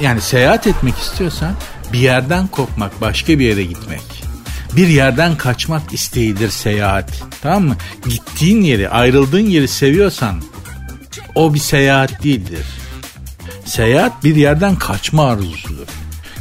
yani 0.00 0.20
seyahat 0.20 0.66
etmek 0.66 0.98
istiyorsan 0.98 1.52
bir 1.92 1.98
yerden 1.98 2.46
kopmak, 2.46 3.00
başka 3.00 3.38
bir 3.38 3.44
yere 3.44 3.64
gitmek. 3.64 4.02
Bir 4.76 4.88
yerden 4.88 5.36
kaçmak 5.36 5.92
isteğidir 5.92 6.50
seyahat. 6.50 7.22
Tamam 7.42 7.64
mı? 7.64 7.76
Gittiğin 8.08 8.62
yeri, 8.62 8.88
ayrıldığın 8.88 9.46
yeri 9.46 9.68
seviyorsan 9.68 10.42
o 11.34 11.54
bir 11.54 11.58
seyahat 11.58 12.24
değildir. 12.24 12.66
Seyahat 13.64 14.24
bir 14.24 14.36
yerden 14.36 14.76
kaçma 14.76 15.30
arzusudur. 15.30 15.86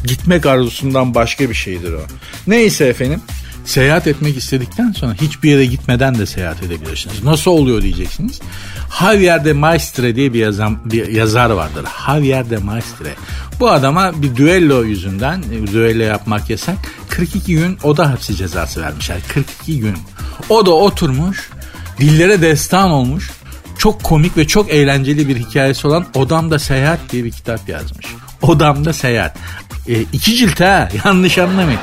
Gitmek 0.05 0.45
arzusundan 0.45 1.15
başka 1.15 1.49
bir 1.49 1.55
şeydir 1.55 1.93
o. 1.93 2.01
Neyse 2.47 2.85
efendim. 2.85 3.21
Seyahat 3.65 4.07
etmek 4.07 4.37
istedikten 4.37 4.91
sonra 4.91 5.13
hiçbir 5.13 5.49
yere 5.49 5.65
gitmeden 5.65 6.17
de 6.17 6.25
seyahat 6.25 6.63
edebilirsiniz. 6.63 7.23
Nasıl 7.23 7.51
oluyor 7.51 7.81
diyeceksiniz. 7.81 8.39
Javier 8.99 9.45
de 9.45 9.53
Maistre 9.53 10.15
diye 10.15 10.33
bir, 10.33 10.39
yazan, 10.39 10.77
bir 10.85 11.07
yazar 11.07 11.49
vardır. 11.49 11.85
Javier 12.05 12.49
de 12.49 12.57
Maistre. 12.57 13.15
Bu 13.59 13.69
adama 13.69 14.21
bir 14.21 14.35
düello 14.35 14.83
yüzünden, 14.83 15.43
düello 15.73 16.03
yapmak 16.03 16.49
yasak, 16.49 16.75
42 17.09 17.53
gün 17.55 17.77
oda 17.83 18.11
hapsi 18.11 18.35
cezası 18.35 18.81
vermişler. 18.81 19.17
42 19.33 19.79
gün. 19.79 19.95
O 20.49 20.65
da 20.65 20.71
oturmuş, 20.71 21.49
dillere 21.99 22.41
destan 22.41 22.91
olmuş, 22.91 23.31
çok 23.77 24.03
komik 24.03 24.37
ve 24.37 24.47
çok 24.47 24.69
eğlenceli 24.69 25.27
bir 25.27 25.37
hikayesi 25.37 25.87
olan 25.87 26.05
Odamda 26.15 26.59
Seyahat 26.59 26.99
diye 27.11 27.23
bir 27.23 27.31
kitap 27.31 27.69
yazmış. 27.69 28.05
Odamda 28.41 28.93
Seyahat. 28.93 29.37
E, 29.87 30.01
iki 30.01 30.35
cilt 30.35 30.59
ha 30.59 30.89
yanlış 31.05 31.37
anlamayın. 31.37 31.79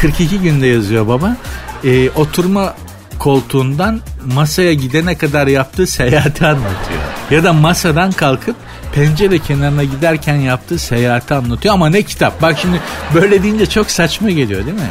42 0.00 0.38
günde 0.38 0.66
yazıyor 0.66 1.08
baba. 1.08 1.36
E, 1.84 2.10
oturma 2.10 2.74
koltuğundan 3.18 4.00
masaya 4.34 4.74
gidene 4.74 5.18
kadar 5.18 5.46
yaptığı 5.46 5.86
seyahati 5.86 6.46
anlatıyor. 6.46 7.00
Ya 7.30 7.44
da 7.44 7.52
masadan 7.52 8.12
kalkıp 8.12 8.56
pencere 8.94 9.38
kenarına 9.38 9.84
giderken 9.84 10.36
yaptığı 10.36 10.78
seyahati 10.78 11.34
anlatıyor 11.34 11.74
ama 11.74 11.88
ne 11.88 12.02
kitap. 12.02 12.42
Bak 12.42 12.58
şimdi 12.62 12.80
böyle 13.14 13.42
deyince 13.42 13.66
çok 13.66 13.90
saçma 13.90 14.30
geliyor 14.30 14.66
değil 14.66 14.76
mi? 14.76 14.90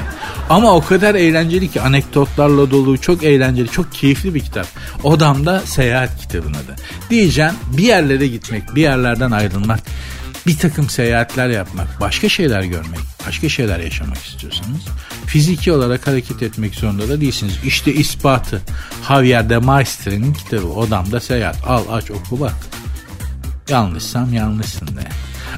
Ama 0.49 0.75
o 0.75 0.85
kadar 0.85 1.15
eğlenceli 1.15 1.71
ki 1.71 1.81
anekdotlarla 1.81 2.71
dolu 2.71 2.97
çok 2.97 3.23
eğlenceli 3.23 3.67
çok 3.67 3.93
keyifli 3.93 4.33
bir 4.33 4.39
kitap. 4.39 4.67
Odamda 5.03 5.59
seyahat 5.59 6.17
kitabın 6.21 6.53
adı. 6.53 6.75
Diyeceğim 7.09 7.53
bir 7.77 7.83
yerlere 7.83 8.27
gitmek 8.27 8.75
bir 8.75 8.81
yerlerden 8.81 9.31
ayrılmak 9.31 9.79
bir 10.47 10.57
takım 10.57 10.89
seyahatler 10.89 11.49
yapmak, 11.49 12.01
başka 12.01 12.29
şeyler 12.29 12.63
görmek, 12.63 12.99
başka 13.27 13.49
şeyler 13.49 13.79
yaşamak 13.79 14.17
istiyorsanız 14.17 14.81
fiziki 15.25 15.71
olarak 15.71 16.07
hareket 16.07 16.43
etmek 16.43 16.75
zorunda 16.75 17.09
da 17.09 17.21
değilsiniz. 17.21 17.53
İşte 17.63 17.93
ispatı. 17.93 18.61
Javier 19.07 19.49
de 19.49 19.57
Maestre'nin 19.57 20.33
kitabı 20.33 20.67
Odamda 20.67 21.19
Seyahat. 21.19 21.67
Al 21.67 21.83
aç 21.91 22.11
oku 22.11 22.39
bak. 22.39 22.55
Yanlışsam 23.69 24.33
yanlışsın 24.33 24.87
de. 24.87 25.07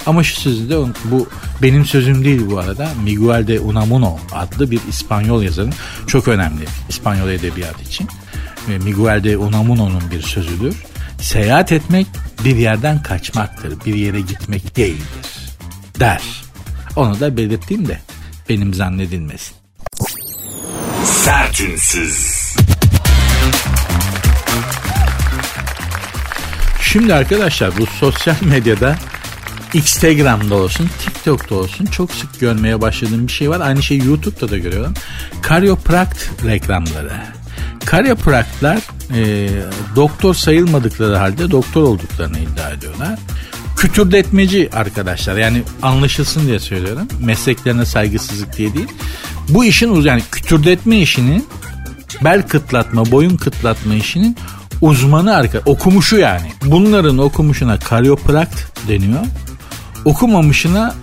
Ama 0.06 0.24
şu 0.24 0.42
sözü 0.42 0.70
de 0.70 0.78
bu 1.06 1.30
benim 1.62 1.86
sözüm 1.86 2.26
değil 2.26 2.42
bu 2.50 2.60
arada. 2.60 2.90
Miguel 3.04 3.48
de 3.48 3.60
Unamuno 3.60 4.20
adlı 4.32 4.72
bir 4.72 4.80
İspanyol 4.90 5.44
yazarın 5.44 5.74
çok 6.08 6.28
önemli 6.28 6.66
İspanyol 6.90 7.30
edebiyat 7.30 7.82
için. 7.82 8.08
Miguel 8.68 9.24
de 9.24 9.38
Unamuno'nun 9.38 10.12
bir 10.12 10.22
sözüdür. 10.22 10.76
Seyahat 11.22 11.72
etmek 11.72 12.08
bir 12.46 12.56
yerden 12.56 13.04
kaçmaktır, 13.04 13.86
bir 13.86 13.96
yere 13.96 14.22
gitmek 14.22 14.76
değildir 14.76 15.40
der. 16.00 16.22
Onu 16.96 17.20
da 17.20 17.38
belirteyim 17.38 17.88
de 17.88 18.00
benim 18.50 18.74
zannedilmesin. 18.74 19.56
Sertünsüz. 21.04 22.56
Şimdi 26.82 27.14
arkadaşlar 27.14 27.78
bu 27.78 27.86
sosyal 27.86 28.36
medyada 28.42 28.96
Instagram'da 29.74 30.56
olsun, 30.56 30.90
TikTok'ta 31.00 31.56
olsun 31.56 31.86
çok 31.86 32.12
sık 32.12 32.40
görmeye 32.40 32.82
başladığım 32.82 33.28
bir 33.28 33.32
şey 33.32 33.50
var. 33.50 33.60
Aynı 33.60 33.84
şeyi 33.84 34.06
YouTube'da 34.06 34.52
da 34.52 34.58
görüyorum. 34.58 34.94
Karyoprakt 35.42 36.46
reklamları. 36.46 37.12
Karyopraktlar 37.86 38.80
e, 39.16 39.50
doktor 39.96 40.34
sayılmadıkları 40.34 41.16
halde 41.16 41.52
doktor 41.52 41.84
olduklarını 41.84 42.40
iddia 42.40 42.70
ediyorlar. 42.70 43.20
Kütürdetmeci 43.78 44.70
arkadaşlar 44.74 45.38
yani 45.38 45.64
anlaşılsın 45.82 46.48
diye 46.48 46.60
söylüyorum. 46.60 47.08
Mesleklerine 47.20 47.86
saygısızlık 47.86 48.58
diye 48.58 48.74
değil. 48.74 48.88
Bu 49.50 49.66
işin 49.66 50.02
yani 50.02 50.24
kütürdetme 50.32 50.98
işinin 50.98 51.48
bel 52.24 52.48
kıtlatma, 52.48 53.12
boyun 53.12 53.38
kıtlatma 53.38 53.94
işinin 53.94 54.38
uzmanı 54.82 55.36
arka 55.36 55.62
okumuşu 55.66 56.18
yani. 56.18 56.52
Bunların 56.66 57.18
okumuşuna 57.18 57.80
karyoprakt 57.80 58.88
deniyor. 58.88 59.26
Okumamışına 60.06 60.96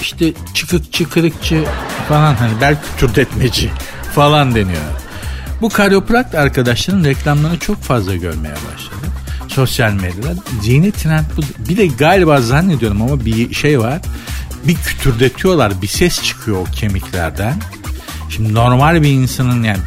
işte 0.00 0.32
çıkıkçı, 0.54 1.08
kırıkçı 1.08 1.64
falan 2.08 2.34
hani 2.34 2.60
bel 2.60 2.76
kütürdetmeci 2.82 3.70
falan 4.14 4.54
deniyor. 4.54 5.05
Bu 5.60 5.68
karyoprakt 5.68 6.34
arkadaşların 6.34 7.04
reklamlarını 7.04 7.58
çok 7.58 7.82
fazla 7.82 8.16
görmeye 8.16 8.54
başladım. 8.54 9.12
Sosyal 9.48 9.92
medyada. 9.92 10.34
Yeni 10.64 10.92
trend 10.92 11.24
bu. 11.36 11.68
Bir 11.68 11.76
de 11.76 11.86
galiba 11.86 12.40
zannediyorum 12.40 13.02
ama 13.02 13.24
bir 13.24 13.54
şey 13.54 13.80
var. 13.80 14.00
Bir 14.64 14.74
kütürdetiyorlar. 14.74 15.82
Bir 15.82 15.86
ses 15.86 16.22
çıkıyor 16.22 16.56
o 16.56 16.64
kemiklerden. 16.64 17.54
Şimdi 18.28 18.54
normal 18.54 19.02
bir 19.02 19.10
insanın 19.10 19.62
yani 19.62 19.80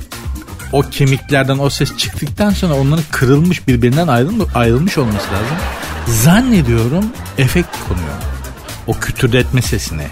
o 0.71 0.81
kemiklerden 0.81 1.59
o 1.59 1.69
ses 1.69 1.97
çıktıktan 1.97 2.49
sonra 2.49 2.73
onların 2.73 3.05
kırılmış 3.11 3.67
birbirinden 3.67 4.07
ayrılmış, 4.07 4.55
ayrılmış 4.55 4.97
olması 4.97 5.27
lazım. 5.27 5.57
Zannediyorum 6.07 7.05
efekt 7.37 7.77
konuyor. 7.87 8.15
O 8.87 8.93
kütürdetme 8.93 9.61
sesine. 9.61 10.07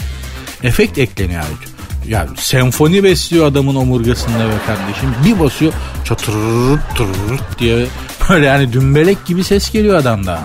Efekt 0.64 0.98
ekleniyor 0.98 1.44
ayrıca. 1.44 1.77
Ya 2.08 2.28
senfoni 2.38 3.04
besliyor 3.04 3.48
adamın 3.48 3.76
omurgasında 3.76 4.40
be 4.40 4.54
kardeşim. 4.68 5.16
Bir 5.26 5.40
basıyor 5.40 5.74
çatırırt 6.06 6.96
tırırt 6.96 7.60
diye 7.60 7.86
böyle 8.30 8.46
yani 8.46 8.74
dümbelek 8.74 9.26
gibi 9.26 9.44
ses 9.44 9.72
geliyor 9.72 9.96
adamda. 9.96 10.40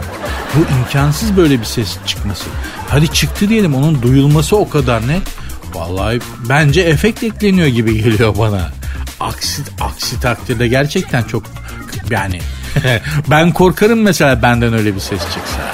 Bu 0.54 0.60
imkansız 0.78 1.36
böyle 1.36 1.60
bir 1.60 1.64
ses 1.64 1.96
çıkması. 2.06 2.44
Hadi 2.88 3.12
çıktı 3.12 3.48
diyelim 3.48 3.74
onun 3.74 4.02
duyulması 4.02 4.56
o 4.56 4.68
kadar 4.68 5.08
net. 5.08 5.22
Vallahi 5.74 6.20
bence 6.48 6.80
efekt 6.80 7.22
ekleniyor 7.22 7.66
gibi 7.66 8.02
geliyor 8.02 8.38
bana. 8.38 8.70
Aksi, 9.20 9.62
aksi 9.80 10.20
takdirde 10.20 10.68
gerçekten 10.68 11.22
çok 11.22 11.42
yani 12.10 12.40
ben 13.30 13.52
korkarım 13.52 14.02
mesela 14.02 14.42
benden 14.42 14.72
öyle 14.74 14.94
bir 14.94 15.00
ses 15.00 15.20
çıksa. 15.20 15.72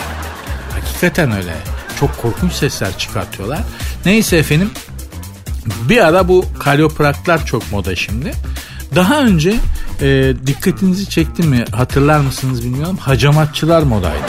Hakikaten 0.75 1.33
öyle. 1.33 1.55
Çok 2.01 2.23
korkunç 2.23 2.53
sesler 2.53 2.99
çıkartıyorlar. 2.99 3.61
Neyse 4.05 4.37
efendim 4.37 4.71
bir 5.89 6.07
ara 6.07 6.29
bu 6.29 6.45
kalyopraktlar 6.59 7.47
çok 7.47 7.73
moda 7.73 7.97
şimdi. 7.97 8.33
Daha 8.95 9.21
önce 9.21 9.55
e, 10.01 10.33
dikkatinizi 10.47 11.09
çekti 11.09 11.43
mi 11.43 11.65
hatırlar 11.73 12.21
mısınız 12.21 12.65
bilmiyorum. 12.65 12.97
Hacamatçılar 13.01 13.83
modaydı. 13.83 14.27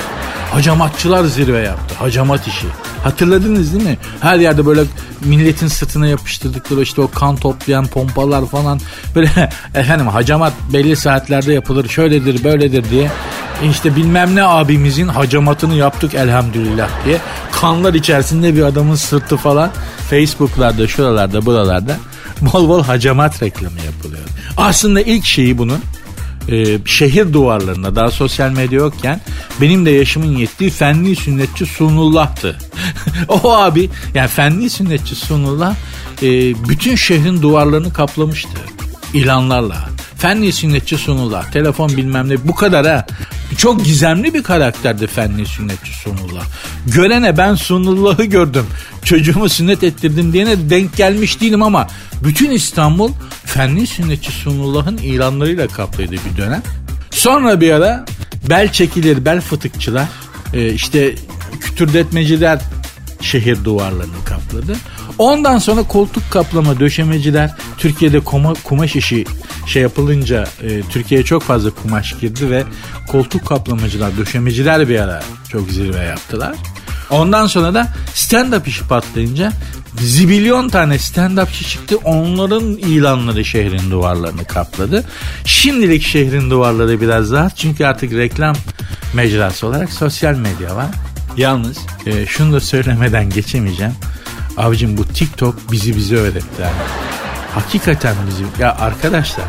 Hacamatçılar 0.52 1.24
zirve 1.24 1.60
yaptı. 1.60 1.96
Hacamat 1.96 2.48
işi. 2.48 2.68
Hatırladınız 3.04 3.74
değil 3.74 3.84
mi? 3.84 3.98
Her 4.22 4.40
yerde 4.40 4.66
böyle 4.66 4.82
milletin 5.26 5.68
sırtına 5.68 6.08
yapıştırdıkları 6.08 6.82
işte 6.82 7.02
o 7.02 7.12
kan 7.12 7.36
toplayan 7.36 7.88
pompalar 7.88 8.46
falan. 8.46 8.80
Böyle 9.16 9.30
efendim 9.76 10.08
hacamat 10.08 10.54
belli 10.74 10.96
saatlerde 10.96 11.54
yapılır. 11.54 11.90
Şöyledir 11.90 12.44
böyledir 12.44 12.90
diye. 12.90 13.12
İşte 13.64 13.96
bilmem 13.96 14.36
ne 14.36 14.44
abimizin 14.44 15.08
hacamatını 15.08 15.76
yaptık 15.76 16.14
elhamdülillah 16.14 16.90
diye. 17.06 17.18
Kanlar 17.52 17.94
içerisinde 17.94 18.56
bir 18.56 18.62
adamın 18.62 18.96
sırtı 18.96 19.38
falan. 19.38 19.72
Facebook'larda 20.10 20.88
şuralarda 20.88 21.46
buralarda 21.46 21.98
bol 22.42 22.70
bol 22.70 22.84
hacamat 22.84 23.44
reklamı 23.44 23.80
yapılıyor. 23.86 24.24
Aslında 24.58 25.02
ilk 25.02 25.26
şeyi 25.26 25.58
bunun 25.58 25.80
e, 26.52 26.86
şehir 26.86 27.34
duvarlarında 27.34 27.96
daha 27.96 28.12
sosyal 28.12 28.52
medya 28.52 28.80
yokken 28.80 29.22
benim 29.62 29.86
de 29.86 29.92
yaşımın 29.92 30.38
yettiği 30.38 30.70
fenli 30.70 31.16
sünnetçi 31.16 31.66
Sunullah'tı. 31.66 32.58
o 33.28 33.54
abi 33.54 33.90
yani 34.14 34.28
fenli 34.28 34.70
sünnetçi 34.70 35.16
Sunullah 35.16 35.76
e, 36.22 36.28
bütün 36.70 36.96
şehrin 36.96 37.42
duvarlarını 37.42 37.94
kaplamıştı 37.94 38.60
ilanlarla. 39.14 39.90
Fenli 40.18 40.54
sünnetçi 40.54 40.98
Sunullah, 40.98 41.52
telefon 41.52 41.90
bilmem 41.90 42.30
ne 42.30 42.48
bu 42.48 42.56
kadar 42.56 42.88
ha. 42.88 43.06
Çok 43.58 43.86
gizemli 43.86 44.34
bir 44.34 44.44
karakterdi 44.44 45.08
Fenli 45.08 45.46
sünnetçi 45.46 45.94
Sunullah. 45.94 46.46
Görene 46.88 47.38
ben 47.38 47.56
Sunullah'ı 47.56 48.24
gördüm. 48.24 48.66
Çocuğumu 49.04 49.50
sünnet 49.50 49.84
ettirdim 49.84 50.34
diyene 50.34 50.70
denk 50.70 50.98
gelmiş 50.98 51.42
değilim 51.42 51.64
ama 51.64 51.88
bütün 52.24 52.52
İstanbul 52.52 53.12
Fenli 53.46 53.88
sünnetçi 53.88 54.32
Sunullah'ın 54.32 54.98
ilanlarıyla 54.98 55.68
kaplıydı 55.68 56.12
bir 56.12 56.38
dönem. 56.38 56.64
Sonra 57.12 57.62
bir 57.62 57.72
ara 57.72 58.06
bel 58.50 58.72
çekilir, 58.72 59.26
bel 59.26 59.42
fıtıkçılar, 59.42 60.06
e, 60.54 60.74
işte 60.74 61.16
kütürdetmeciler 61.60 62.62
şehir 63.22 63.64
duvarlarını 63.64 64.26
kapladı. 64.26 64.78
Ondan 65.18 65.58
sonra 65.58 65.84
koltuk 65.84 66.32
kaplama 66.32 66.80
döşemeciler 66.80 67.52
Türkiye'de 67.78 68.20
kuma, 68.20 68.54
kumaş 68.64 68.96
işi 68.96 69.26
şey 69.70 69.82
yapılınca 69.82 70.48
e, 70.64 70.82
Türkiye'ye 70.82 71.26
çok 71.26 71.44
fazla 71.44 71.70
kumaş 71.70 72.20
girdi 72.20 72.50
ve 72.50 72.64
koltuk 73.08 73.46
kaplamacılar, 73.46 74.18
döşemeciler 74.18 74.90
bir 74.90 75.00
ara 75.00 75.24
çok 75.52 75.70
zirve 75.70 76.04
yaptılar. 76.04 76.56
Ondan 77.10 77.48
sonra 77.48 77.74
da 77.74 77.88
stand-up 78.14 78.68
işi 78.68 78.88
patlayınca 78.88 79.52
zibilyon 80.00 80.70
tane 80.70 80.96
stand-upçı 80.96 81.64
çıktı. 81.64 81.98
Onların 81.98 82.64
ilanları 82.64 83.46
şehrin 83.46 83.92
duvarlarını 83.92 84.46
kapladı. 84.46 85.04
Şimdilik 85.46 86.04
şehrin 86.04 86.50
duvarları 86.50 87.02
biraz 87.02 87.32
daha 87.32 87.50
çünkü 87.50 87.86
artık 87.86 88.14
reklam 88.14 88.56
mecrası 89.14 89.68
olarak 89.68 89.94
sosyal 89.94 90.36
medya 90.36 90.76
var. 90.76 90.90
Yalnız 91.38 91.78
e, 92.06 92.26
şunu 92.26 92.54
da 92.54 92.60
söylemeden 92.60 93.30
geçemeyeceğim. 93.30 93.94
Abicim 94.58 94.98
bu 94.98 95.06
TikTok 95.06 95.72
bizi 95.72 95.96
bize 95.96 96.16
öğretti. 96.16 96.62
Yani. 96.62 97.29
Hakikaten 97.54 98.16
bizi. 98.28 98.44
Ya 98.62 98.76
arkadaşlar 98.76 99.46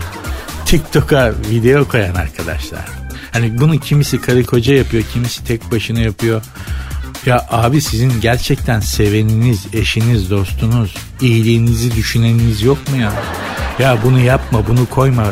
TikTok'a 0.66 1.32
video 1.50 1.88
koyan 1.88 2.14
arkadaşlar. 2.14 2.84
Hani 3.32 3.60
bunu 3.60 3.78
kimisi 3.78 4.20
karı 4.20 4.44
koca 4.44 4.74
yapıyor, 4.74 5.04
kimisi 5.12 5.44
tek 5.44 5.72
başına 5.72 6.00
yapıyor. 6.00 6.42
Ya 7.26 7.46
abi 7.50 7.80
sizin 7.80 8.20
gerçekten 8.20 8.80
seveniniz, 8.80 9.66
eşiniz, 9.72 10.30
dostunuz, 10.30 10.94
iyiliğinizi 11.20 11.96
düşüneniniz 11.96 12.62
yok 12.62 12.88
mu 12.88 12.96
ya? 12.96 13.12
Ya 13.78 13.98
bunu 14.04 14.20
yapma, 14.20 14.66
bunu 14.66 14.86
koyma. 14.86 15.24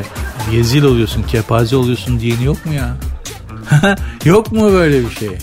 Yezil 0.53 0.83
oluyorsun, 0.83 1.23
kepaze 1.23 1.77
oluyorsun 1.77 2.21
diyeni 2.21 2.45
yok 2.45 2.67
mu 2.67 2.73
ya? 2.75 2.97
yok 4.25 4.53
mu 4.53 4.73
böyle 4.73 5.05
bir 5.05 5.15
şey? 5.15 5.39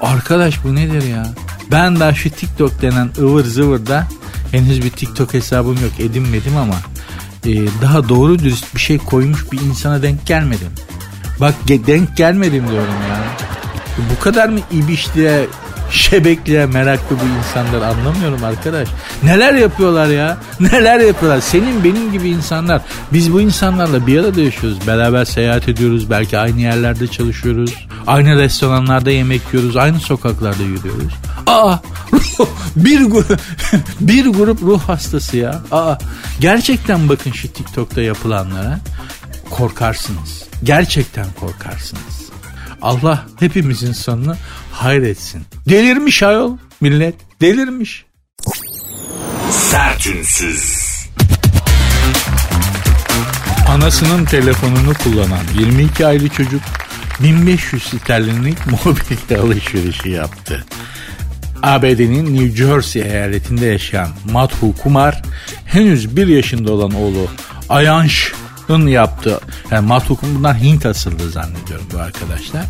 Arkadaş 0.00 0.64
bu 0.64 0.74
nedir 0.74 1.02
ya? 1.02 1.34
Ben 1.70 2.00
daha 2.00 2.14
şu 2.14 2.30
TikTok 2.30 2.82
denen 2.82 3.10
ıvır 3.18 3.44
zıvırda 3.44 4.06
henüz 4.52 4.82
bir 4.84 4.90
TikTok 4.90 5.34
hesabım 5.34 5.74
yok 5.82 6.00
edinmedim 6.00 6.56
ama 6.56 6.74
e, 7.46 7.82
daha 7.82 8.08
doğru 8.08 8.38
dürüst 8.38 8.74
bir 8.74 8.80
şey 8.80 8.98
koymuş 8.98 9.52
bir 9.52 9.60
insana 9.60 10.02
denk 10.02 10.26
gelmedim. 10.26 10.68
Bak 11.40 11.54
denk 11.68 12.16
gelmedim 12.16 12.68
diyorum 12.70 12.94
ya. 13.10 13.18
Bu 14.10 14.22
kadar 14.22 14.48
mı 14.48 14.58
ibişliğe, 14.72 15.46
şebekliğe 15.90 16.66
meraklı 16.66 17.16
bu 17.16 17.38
insanlar 17.38 17.88
anlamıyorum 17.88 18.44
arkadaş. 18.44 18.88
Neler 19.22 19.54
yapıyorlar 19.54 20.06
ya? 20.06 20.36
Neler 20.60 21.00
yapıyorlar? 21.00 21.40
Senin 21.40 21.84
benim 21.84 22.12
gibi 22.12 22.28
insanlar. 22.28 22.82
Biz 23.12 23.32
bu 23.32 23.40
insanlarla 23.40 24.06
bir 24.06 24.18
arada 24.18 24.40
yaşıyoruz. 24.40 24.86
Beraber 24.86 25.24
seyahat 25.24 25.68
ediyoruz. 25.68 26.10
Belki 26.10 26.38
aynı 26.38 26.60
yerlerde 26.60 27.06
çalışıyoruz. 27.06 27.74
Aynı 28.06 28.36
restoranlarda 28.36 29.10
yemek 29.10 29.40
yiyoruz. 29.52 29.76
Aynı 29.76 30.00
sokaklarda 30.00 30.62
yürüyoruz. 30.62 31.12
Aa 31.46 31.76
bir, 32.76 33.04
grup, 33.04 33.40
bir 34.00 34.26
grup 34.26 34.62
ruh 34.62 34.80
hastası 34.80 35.36
ya. 35.36 35.62
Aa 35.70 35.98
gerçekten 36.40 37.08
bakın 37.08 37.32
şu 37.32 37.52
TikTok'ta 37.52 38.02
yapılanlara 38.02 38.80
korkarsınız. 39.50 40.44
Gerçekten 40.62 41.26
korkarsınız. 41.40 42.22
Allah 42.82 43.26
hepimizin 43.40 43.92
sonunu 43.92 44.36
hayretsin. 44.72 45.42
Delirmiş 45.68 46.22
ayol 46.22 46.56
millet. 46.80 47.14
Delirmiş. 47.40 48.04
Sertünsüz. 49.50 50.92
Anasının 53.68 54.24
telefonunu 54.24 54.94
kullanan 54.94 55.44
22 55.58 56.06
aylı 56.06 56.28
çocuk 56.28 56.62
1500 57.22 57.82
sterlinlik 57.82 58.58
mobilya 58.84 59.42
alışverişi 59.42 60.10
yaptı. 60.10 60.64
ABD'nin 61.62 62.34
New 62.34 62.56
Jersey 62.56 63.02
eyaletinde 63.02 63.66
yaşayan 63.66 64.08
Madhu 64.32 64.76
Kumar 64.82 65.22
henüz 65.64 66.16
bir 66.16 66.26
yaşında 66.26 66.72
olan 66.72 66.94
oğlu 66.94 67.26
Ayanş 67.68 68.32
yaptığı 68.86 69.40
yani 69.70 69.86
Matuk'un 69.86 70.34
bunlar 70.38 70.56
Hint 70.56 70.86
asıllı 70.86 71.30
zannediyorum 71.30 71.86
bu 71.94 71.98
arkadaşlar. 71.98 72.64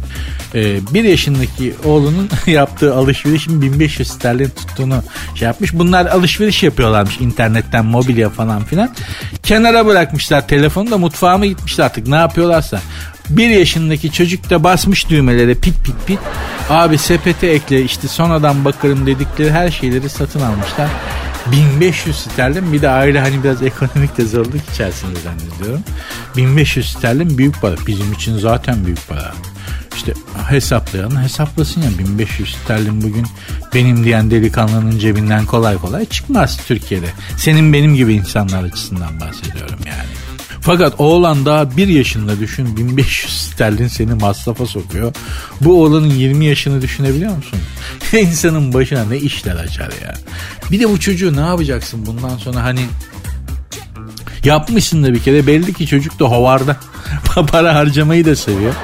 Ee, 0.55 0.81
bir 0.95 1.05
yaşındaki 1.05 1.75
oğlunun 1.85 2.29
yaptığı 2.47 2.95
alışverişin 2.95 3.63
1500 3.63 4.09
sterlin 4.09 4.49
tuttuğunu 4.49 5.03
şey 5.35 5.47
yapmış. 5.47 5.73
Bunlar 5.73 6.07
alışveriş 6.07 6.63
yapıyorlarmış 6.63 7.21
internetten 7.21 7.85
mobilya 7.85 8.31
falan 8.31 8.65
filan. 8.65 8.91
Kenara 9.43 9.87
bırakmışlar 9.87 10.49
telefonu 10.49 10.91
da 10.91 10.99
mutfağa 10.99 11.39
mı 11.39 11.47
gitmişler 11.47 11.85
artık 11.85 12.07
ne 12.07 12.17
yapıyorlarsa. 12.17 12.81
Bir 13.37 13.49
yaşındaki 13.49 14.13
çocuk 14.13 14.51
da 14.51 14.65
basmış 14.65 15.09
düğmelere 15.09 15.55
pit 15.55 15.85
pit 15.85 15.95
pit. 16.07 16.19
Abi 16.71 16.99
sepete 16.99 17.47
ekle 17.47 17.85
işte 17.85 18.09
sonradan 18.09 18.65
bakarım 18.65 19.07
dedikleri 19.07 19.51
her 19.51 19.71
şeyleri 19.71 20.09
satın 20.09 20.41
almışlar. 20.41 20.89
1500 21.53 22.17
sterlin 22.17 22.73
bir 22.73 22.83
de 22.83 22.89
aile 22.89 23.21
hani 23.21 23.45
biraz 23.45 23.63
ekonomik 23.63 24.19
de 24.19 24.25
zorluk 24.25 24.71
içerisinde 24.73 25.19
zannediyorum. 25.21 25.85
1500 26.37 26.91
sterlin 26.91 27.39
büyük 27.39 27.61
para. 27.61 27.75
Bizim 27.87 28.13
için 28.13 28.39
zaten 28.39 28.87
büyük 28.87 29.09
para. 29.09 29.35
İşte 29.97 30.13
hesaplayan 30.49 31.23
hesaplasın 31.23 31.83
ya 31.83 31.99
1500 31.99 32.55
sterlin 32.55 33.03
bugün 33.03 33.27
benim 33.75 34.05
diyen 34.05 34.31
delikanlının 34.31 34.99
cebinden 34.99 35.47
kolay 35.47 35.77
kolay 35.77 36.07
çıkmaz 36.07 36.61
Türkiye'de. 36.67 37.07
Senin 37.37 37.73
benim 37.73 37.95
gibi 37.95 38.15
insanlar 38.15 38.65
açısından 38.65 39.21
bahsediyorum 39.21 39.79
yani. 39.87 40.32
Fakat 40.63 40.95
oğlan 40.99 41.47
daha 41.47 41.77
bir 41.77 41.89
yaşında 41.89 42.41
düşün 42.41 42.77
1500 42.77 43.43
sterlin 43.43 43.89
seni 43.89 44.15
masrafa 44.15 44.67
sokuyor. 44.67 45.15
Bu 45.61 45.83
oğlanın 45.83 46.11
20 46.11 46.45
yaşını 46.45 46.83
düşünebiliyor 46.83 47.37
musun? 47.37 47.59
İnsanın 48.13 48.75
başına 48.75 49.05
ne 49.05 49.17
işler 49.17 49.57
açar 49.57 49.93
ya. 50.05 50.15
Bir 50.71 50.81
de 50.81 50.89
bu 50.89 51.01
çocuğu 51.01 51.37
ne 51.37 51.41
yapacaksın 51.41 52.07
bundan 52.07 52.37
sonra 52.37 52.65
hani 52.65 52.81
Yapmışsın 54.45 55.05
da 55.05 55.15
bir 55.15 55.23
kere 55.23 55.47
belli 55.47 55.73
ki 55.73 55.87
çocuk 55.87 56.21
da 56.21 56.25
hovarda. 56.25 56.77
Para 57.53 57.75
harcamayı 57.75 58.25
da 58.25 58.37
seviyor. 58.37 58.75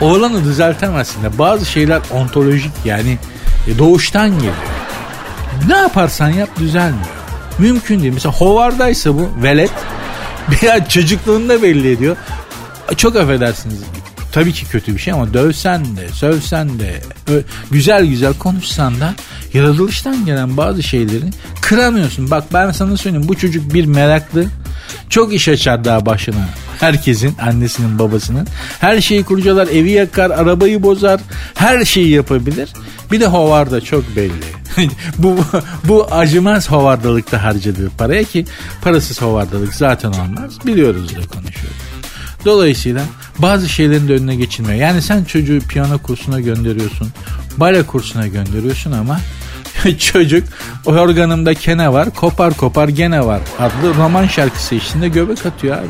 Oğlanı 0.00 0.44
düzeltemezsin 0.44 1.22
de 1.22 1.38
bazı 1.38 1.66
şeyler 1.66 2.00
ontolojik 2.10 2.72
yani 2.84 3.18
e, 3.68 3.78
doğuştan 3.78 4.34
geliyor. 4.34 4.54
Ne 5.68 5.76
yaparsan 5.76 6.28
yap 6.28 6.48
düzelmiyor. 6.58 7.06
Mümkün 7.58 8.02
değil. 8.02 8.12
Mesela 8.12 8.32
hovardaysa 8.32 9.14
bu 9.14 9.30
velet 9.42 9.72
veya 10.62 10.88
çocukluğunda 10.88 11.62
belli 11.62 11.90
ediyor. 11.90 12.16
Çok 12.96 13.16
affedersiniz. 13.16 13.78
Tabii 14.32 14.52
ki 14.52 14.66
kötü 14.68 14.94
bir 14.94 14.98
şey 14.98 15.12
ama 15.12 15.34
dövsen 15.34 15.96
de, 15.96 16.08
sövsen 16.08 16.78
de, 16.78 17.00
güzel 17.70 18.06
güzel 18.06 18.34
konuşsan 18.34 19.00
da 19.00 19.14
yaratılıştan 19.54 20.26
gelen 20.26 20.56
bazı 20.56 20.82
şeyleri 20.82 21.24
kıramıyorsun. 21.60 22.30
Bak 22.30 22.44
ben 22.52 22.70
sana 22.70 22.96
söyleyeyim 22.96 23.28
bu 23.28 23.38
çocuk 23.38 23.74
bir 23.74 23.84
meraklı. 23.84 24.46
Çok 25.08 25.34
iş 25.34 25.48
açar 25.48 25.84
daha 25.84 26.06
başına. 26.06 26.48
Herkesin, 26.80 27.34
annesinin, 27.38 27.98
babasının. 27.98 28.46
Her 28.80 29.00
şeyi 29.00 29.24
kurcalar, 29.24 29.68
evi 29.68 29.90
yakar, 29.90 30.30
arabayı 30.30 30.82
bozar. 30.82 31.20
Her 31.54 31.84
şeyi 31.84 32.08
yapabilir. 32.08 32.68
Bir 33.12 33.20
de 33.20 33.26
hovarda 33.26 33.80
çok 33.80 34.16
belli. 34.16 34.61
bu, 35.18 35.36
bu 35.84 36.06
acımaz 36.10 36.70
hovardalıkta 36.70 37.44
harcadığı 37.44 37.90
paraya 37.90 38.24
ki 38.24 38.44
parasız 38.82 39.22
hovardalık 39.22 39.74
zaten 39.74 40.12
olmaz. 40.12 40.66
Biliyoruz 40.66 41.08
da 41.08 41.26
konuşuyoruz. 41.26 41.82
Dolayısıyla 42.44 43.02
bazı 43.38 43.68
şeylerin 43.68 44.08
de 44.08 44.12
önüne 44.12 44.36
geçilmiyor. 44.36 44.74
Yani 44.74 45.02
sen 45.02 45.24
çocuğu 45.24 45.60
piyano 45.68 45.98
kursuna 45.98 46.40
gönderiyorsun, 46.40 47.08
bale 47.56 47.82
kursuna 47.82 48.26
gönderiyorsun 48.26 48.92
ama 48.92 49.20
çocuk 49.98 50.44
organımda 50.86 51.54
kene 51.54 51.92
var 51.92 52.10
kopar 52.10 52.54
kopar 52.54 52.88
gene 52.88 53.26
var 53.26 53.40
adlı 53.58 53.94
roman 53.94 54.26
şarkısı 54.26 54.74
içinde 54.74 55.08
göbek 55.08 55.46
atıyor 55.46 55.76
abi. 55.76 55.86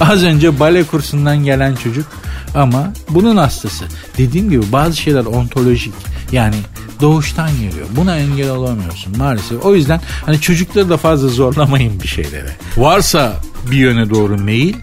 Az 0.00 0.22
önce 0.22 0.60
bale 0.60 0.84
kursundan 0.84 1.44
gelen 1.44 1.74
çocuk 1.74 2.06
ama 2.54 2.92
bunun 3.10 3.36
hastası. 3.36 3.84
Dediğim 4.18 4.50
gibi 4.50 4.72
bazı 4.72 4.96
şeyler 4.96 5.24
ontolojik 5.24 5.94
yani 6.32 6.56
doğuştan 7.00 7.50
geliyor. 7.60 7.86
Buna 7.90 8.16
engel 8.16 8.50
olamıyorsun 8.50 9.16
maalesef. 9.18 9.64
O 9.64 9.74
yüzden 9.74 10.00
hani 10.26 10.40
çocukları 10.40 10.90
da 10.90 10.96
fazla 10.96 11.28
zorlamayın 11.28 12.00
bir 12.02 12.08
şeylere. 12.08 12.56
Varsa 12.76 13.36
bir 13.70 13.76
yöne 13.76 14.10
doğru 14.10 14.38
meyil 14.38 14.76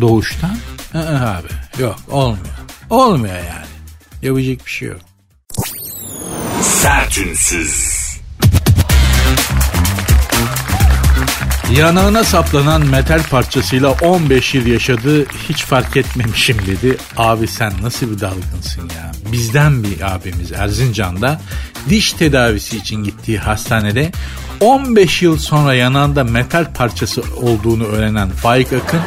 doğuştan 0.00 0.56
ı-ı 0.94 1.30
abi 1.30 1.82
yok 1.82 1.96
olmuyor. 2.10 2.54
Olmuyor 2.90 3.34
yani. 3.34 3.66
Yapacak 4.22 4.66
bir 4.66 4.70
şey 4.70 4.88
yok. 4.88 5.00
Sertünsüz. 6.62 7.99
Yanağına 11.76 12.24
saplanan 12.24 12.86
metal 12.86 13.22
parçasıyla 13.30 13.90
15 14.02 14.54
yıl 14.54 14.66
yaşadı 14.66 15.26
hiç 15.48 15.64
fark 15.64 15.96
etmemişim 15.96 16.56
dedi. 16.66 16.96
Abi 17.16 17.46
sen 17.46 17.72
nasıl 17.82 18.10
bir 18.10 18.20
dalgınsın 18.20 18.82
ya. 18.82 19.12
Bizden 19.32 19.82
bir 19.82 20.14
abimiz 20.14 20.52
Erzincan'da 20.52 21.40
diş 21.88 22.12
tedavisi 22.12 22.76
için 22.76 23.04
gittiği 23.04 23.38
hastanede 23.38 24.12
15 24.60 25.22
yıl 25.22 25.38
sonra 25.38 25.74
yanağında 25.74 26.24
metal 26.24 26.72
parçası 26.74 27.22
olduğunu 27.42 27.84
öğrenen 27.84 28.30
Faik 28.30 28.72
Akın 28.72 29.00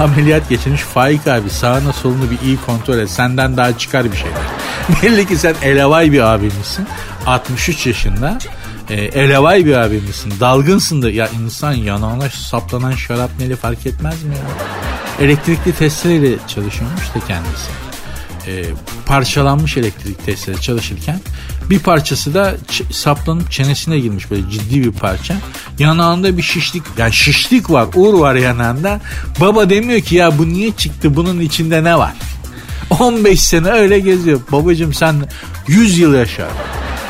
ameliyat 0.00 0.48
geçirmiş. 0.48 0.80
Faik 0.80 1.26
abi 1.26 1.50
sağına 1.50 1.92
solunu 1.92 2.30
bir 2.30 2.46
iyi 2.46 2.58
kontrol 2.66 2.98
et. 2.98 3.10
Senden 3.10 3.56
daha 3.56 3.78
çıkar 3.78 4.12
bir 4.12 4.16
şeyler. 4.16 4.42
Belli 5.02 5.28
ki 5.28 5.36
sen 5.36 5.54
elevay 5.62 6.12
bir 6.12 6.20
abimizsin. 6.20 6.86
63 7.26 7.86
yaşında 7.86 8.38
e, 8.90 8.94
elevay 8.94 9.66
bir 9.66 9.72
abimizsin. 9.76 10.32
Dalgınsın 10.40 11.02
da 11.02 11.10
ya 11.10 11.28
insan 11.44 11.72
yanağına 11.72 12.28
saplanan 12.30 12.92
şarap 12.92 13.30
neli 13.40 13.56
fark 13.56 13.86
etmez 13.86 14.22
mi 14.22 14.34
ya? 14.34 14.66
Elektrikli 15.26 15.72
testereyle 15.78 16.36
çalışıyormuş 16.48 17.02
da 17.14 17.26
kendisi. 17.28 17.70
E, 18.46 18.64
parçalanmış 19.06 19.76
elektrik 19.76 20.26
testere 20.26 20.56
çalışırken 20.60 21.20
bir 21.70 21.78
parçası 21.78 22.34
da 22.34 22.54
ç- 22.70 22.92
saplanıp 22.92 23.50
çenesine 23.52 23.98
girmiş 23.98 24.30
böyle 24.30 24.50
ciddi 24.50 24.84
bir 24.84 24.92
parça. 24.92 25.34
Yanağında 25.78 26.36
bir 26.36 26.42
şişlik 26.42 26.82
yani 26.98 27.12
şişlik 27.12 27.70
var 27.70 27.86
uğur 27.94 28.18
var 28.18 28.34
yanağında. 28.34 29.00
Baba 29.40 29.70
demiyor 29.70 30.00
ki 30.00 30.14
ya 30.14 30.38
bu 30.38 30.48
niye 30.48 30.72
çıktı 30.72 31.16
bunun 31.16 31.40
içinde 31.40 31.84
ne 31.84 31.98
var? 31.98 32.12
15 33.00 33.42
sene 33.42 33.68
öyle 33.68 33.98
geziyor. 33.98 34.40
Babacım 34.52 34.94
sen 34.94 35.16
100 35.68 35.98
yıl 35.98 36.14
yaşar. 36.14 36.48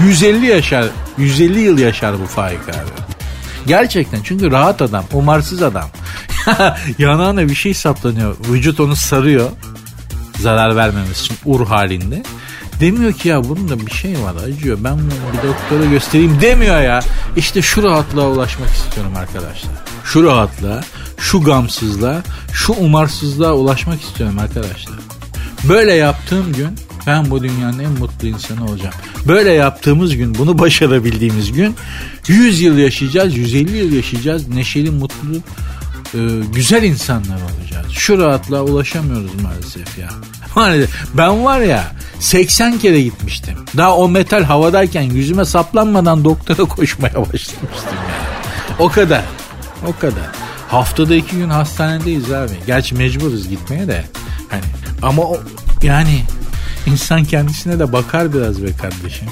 150 0.01 0.47
yaşar. 0.47 0.87
150 1.19 1.61
yıl 1.61 1.79
yaşar 1.79 2.21
bu 2.21 2.27
Faik 2.27 2.69
abi. 2.69 3.17
Gerçekten 3.67 4.23
çünkü 4.23 4.51
rahat 4.51 4.83
adam, 4.83 5.05
umarsız 5.13 5.63
adam. 5.63 5.89
Yanağına 6.99 7.49
bir 7.49 7.55
şey 7.55 7.75
saplanıyor. 7.75 8.37
Vücut 8.51 8.81
onu 8.81 8.97
sarıyor. 8.97 9.51
zarar 10.39 10.77
vermemesi 10.77 11.25
için 11.25 11.37
ur 11.45 11.67
halinde. 11.67 12.23
Demiyor 12.81 13.13
ki 13.13 13.29
ya 13.29 13.45
bunda 13.45 13.87
bir 13.87 13.91
şey 13.91 14.13
var 14.13 14.35
acıyor 14.49 14.79
ben 14.81 14.95
bunu 14.95 15.33
bir 15.33 15.49
doktora 15.49 15.91
göstereyim 15.91 16.41
demiyor 16.41 16.81
ya. 16.81 17.01
İşte 17.37 17.63
şu 17.63 17.83
rahatlığa 17.83 18.29
ulaşmak 18.29 18.69
istiyorum 18.69 19.13
arkadaşlar. 19.17 19.73
Şu 20.05 20.25
rahatlığa, 20.25 20.85
şu 21.19 21.43
gamsızlığa, 21.43 22.23
şu 22.53 22.73
umarsızlığa 22.73 23.53
ulaşmak 23.53 24.03
istiyorum 24.03 24.39
arkadaşlar. 24.39 24.99
Böyle 25.69 25.95
yaptığım 25.95 26.53
gün 26.53 26.79
ben 27.07 27.31
bu 27.31 27.43
dünyanın 27.43 27.79
en 27.79 27.91
mutlu 27.91 28.29
insanı 28.29 28.65
olacağım. 28.65 28.95
Böyle 29.29 29.53
yaptığımız 29.53 30.17
gün, 30.17 30.35
bunu 30.35 30.59
başarabildiğimiz 30.59 31.53
gün 31.53 31.77
100 32.29 32.61
yıl 32.61 32.79
yaşayacağız, 32.79 33.37
150 33.37 33.77
yıl 33.77 33.93
yaşayacağız. 33.93 34.49
Neşeli, 34.49 34.91
mutlu, 34.91 35.37
e, 36.15 36.19
güzel 36.55 36.83
insanlar 36.83 37.39
olacağız. 37.43 37.87
Şu 37.91 38.19
rahatlığa 38.19 38.63
ulaşamıyoruz 38.63 39.43
maalesef 39.43 39.99
ya. 39.99 40.09
Hani 40.55 40.85
ben 41.15 41.45
var 41.45 41.61
ya 41.61 41.93
80 42.21 42.79
kere 42.79 43.03
gitmiştim. 43.03 43.55
Daha 43.77 43.97
o 43.97 44.09
metal 44.09 44.45
havadayken 44.45 45.03
yüzüme 45.03 45.45
saplanmadan 45.45 46.25
doktora 46.25 46.65
koşmaya 46.69 47.15
başlamıştım 47.15 47.95
yani. 47.95 48.37
O 48.79 48.89
kadar. 48.89 49.23
O 49.87 50.01
kadar. 50.01 50.31
Haftada 50.69 51.15
iki 51.15 51.37
gün 51.37 51.49
hastanedeyiz 51.49 52.33
abi. 52.33 52.53
Gerçi 52.67 52.95
mecburuz 52.95 53.49
gitmeye 53.49 53.89
de. 53.89 54.05
Hani 54.49 54.63
ama 55.03 55.23
o, 55.23 55.41
yani 55.83 56.23
insan 56.87 57.25
kendisine 57.25 57.79
de 57.79 57.93
bakar 57.93 58.35
biraz 58.35 58.63
be 58.63 58.77
kardeşim. 58.83 59.29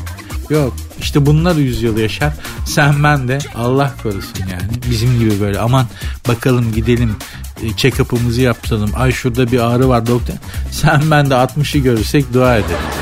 Yok 0.50 0.74
işte 1.00 1.26
bunlar 1.26 1.56
yüzyıl 1.56 1.98
yaşar. 1.98 2.32
Sen 2.66 3.04
ben 3.04 3.28
de 3.28 3.38
Allah 3.54 3.94
korusun 4.02 4.38
yani. 4.50 4.82
Bizim 4.90 5.18
gibi 5.18 5.40
böyle 5.40 5.60
aman 5.60 5.86
bakalım 6.28 6.72
gidelim 6.72 7.16
e, 7.62 7.68
check-up'ımızı 7.68 8.40
yaptıralım. 8.40 8.90
Ay 8.96 9.12
şurada 9.12 9.52
bir 9.52 9.58
ağrı 9.58 9.88
var 9.88 10.06
doktor. 10.06 10.34
Sen 10.70 11.10
ben 11.10 11.30
de 11.30 11.34
60'ı 11.34 11.80
görürsek 11.80 12.34
dua 12.34 12.56
ederiz. 12.56 12.94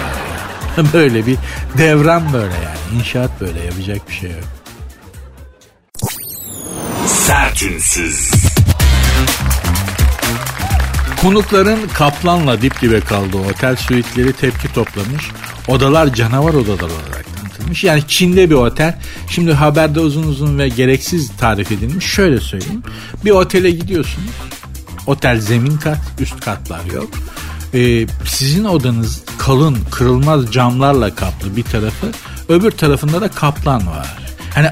Böyle 0.93 1.27
bir 1.27 1.37
devran 1.79 2.33
böyle 2.33 2.55
yani. 2.55 2.99
İnşaat 2.99 3.41
böyle 3.41 3.65
yapacak 3.65 4.09
bir 4.09 4.15
şey 4.15 4.31
yok. 4.31 4.45
Sertünsüz. 7.07 8.31
Konukların 11.23 11.79
kaplanla 11.95 12.63
dip 12.63 12.83
dibe 12.83 13.01
kaldığı 13.01 13.39
otel 13.39 13.77
suitleri 13.77 14.33
tepki 14.33 14.73
toplamış. 14.75 15.31
Odalar 15.69 16.15
canavar 16.15 16.55
odalar 16.55 16.91
olarak 16.91 17.37
tanıtılmış. 17.37 17.85
Yani 17.85 18.03
Çin'de 18.09 18.51
bir 18.51 18.55
otel. 18.55 18.99
Şimdi 19.31 19.53
haberde 19.53 20.01
uzun 20.01 20.23
uzun 20.23 20.59
ve 20.59 20.69
gereksiz 20.69 21.31
tarif 21.37 21.73
edilmiş. 21.73 22.07
Şöyle 22.07 22.41
söyleyeyim. 22.41 22.83
Bir 23.25 23.31
otele 23.31 23.71
gidiyorsunuz. 23.71 24.31
Otel 25.07 25.41
zemin 25.41 25.77
kat, 25.77 25.99
üst 26.21 26.41
katlar 26.41 26.85
yok. 26.85 27.11
Ee, 27.75 28.07
sizin 28.27 28.65
odanız 28.65 29.23
kalın, 29.39 29.79
kırılmaz 29.91 30.53
camlarla 30.53 31.15
kaplı 31.15 31.57
bir 31.57 31.63
tarafı. 31.63 32.07
Öbür 32.49 32.71
tarafında 32.71 33.21
da 33.21 33.29
kaplan 33.29 33.87
var. 33.87 34.17
Hani 34.55 34.71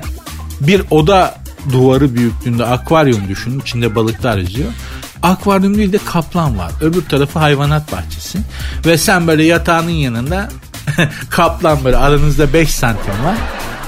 bir 0.61 0.83
oda 0.91 1.41
duvarı 1.73 2.15
büyüklüğünde 2.15 2.65
akvaryum 2.65 3.29
düşünün. 3.29 3.61
içinde 3.61 3.95
balıklar 3.95 4.39
yüzüyor. 4.39 4.73
Akvaryum 5.23 5.77
değil 5.77 5.93
de 5.93 5.99
kaplan 6.05 6.59
var. 6.59 6.73
Öbür 6.81 7.05
tarafı 7.05 7.39
hayvanat 7.39 7.93
bahçesi. 7.93 8.39
Ve 8.87 8.99
sen 8.99 9.27
böyle 9.27 9.45
yatağının 9.45 9.91
yanında 9.91 10.49
kaplan 11.31 11.85
böyle 11.85 11.97
aranızda 11.97 12.53
5 12.53 12.75
santim 12.75 13.25
var. 13.25 13.37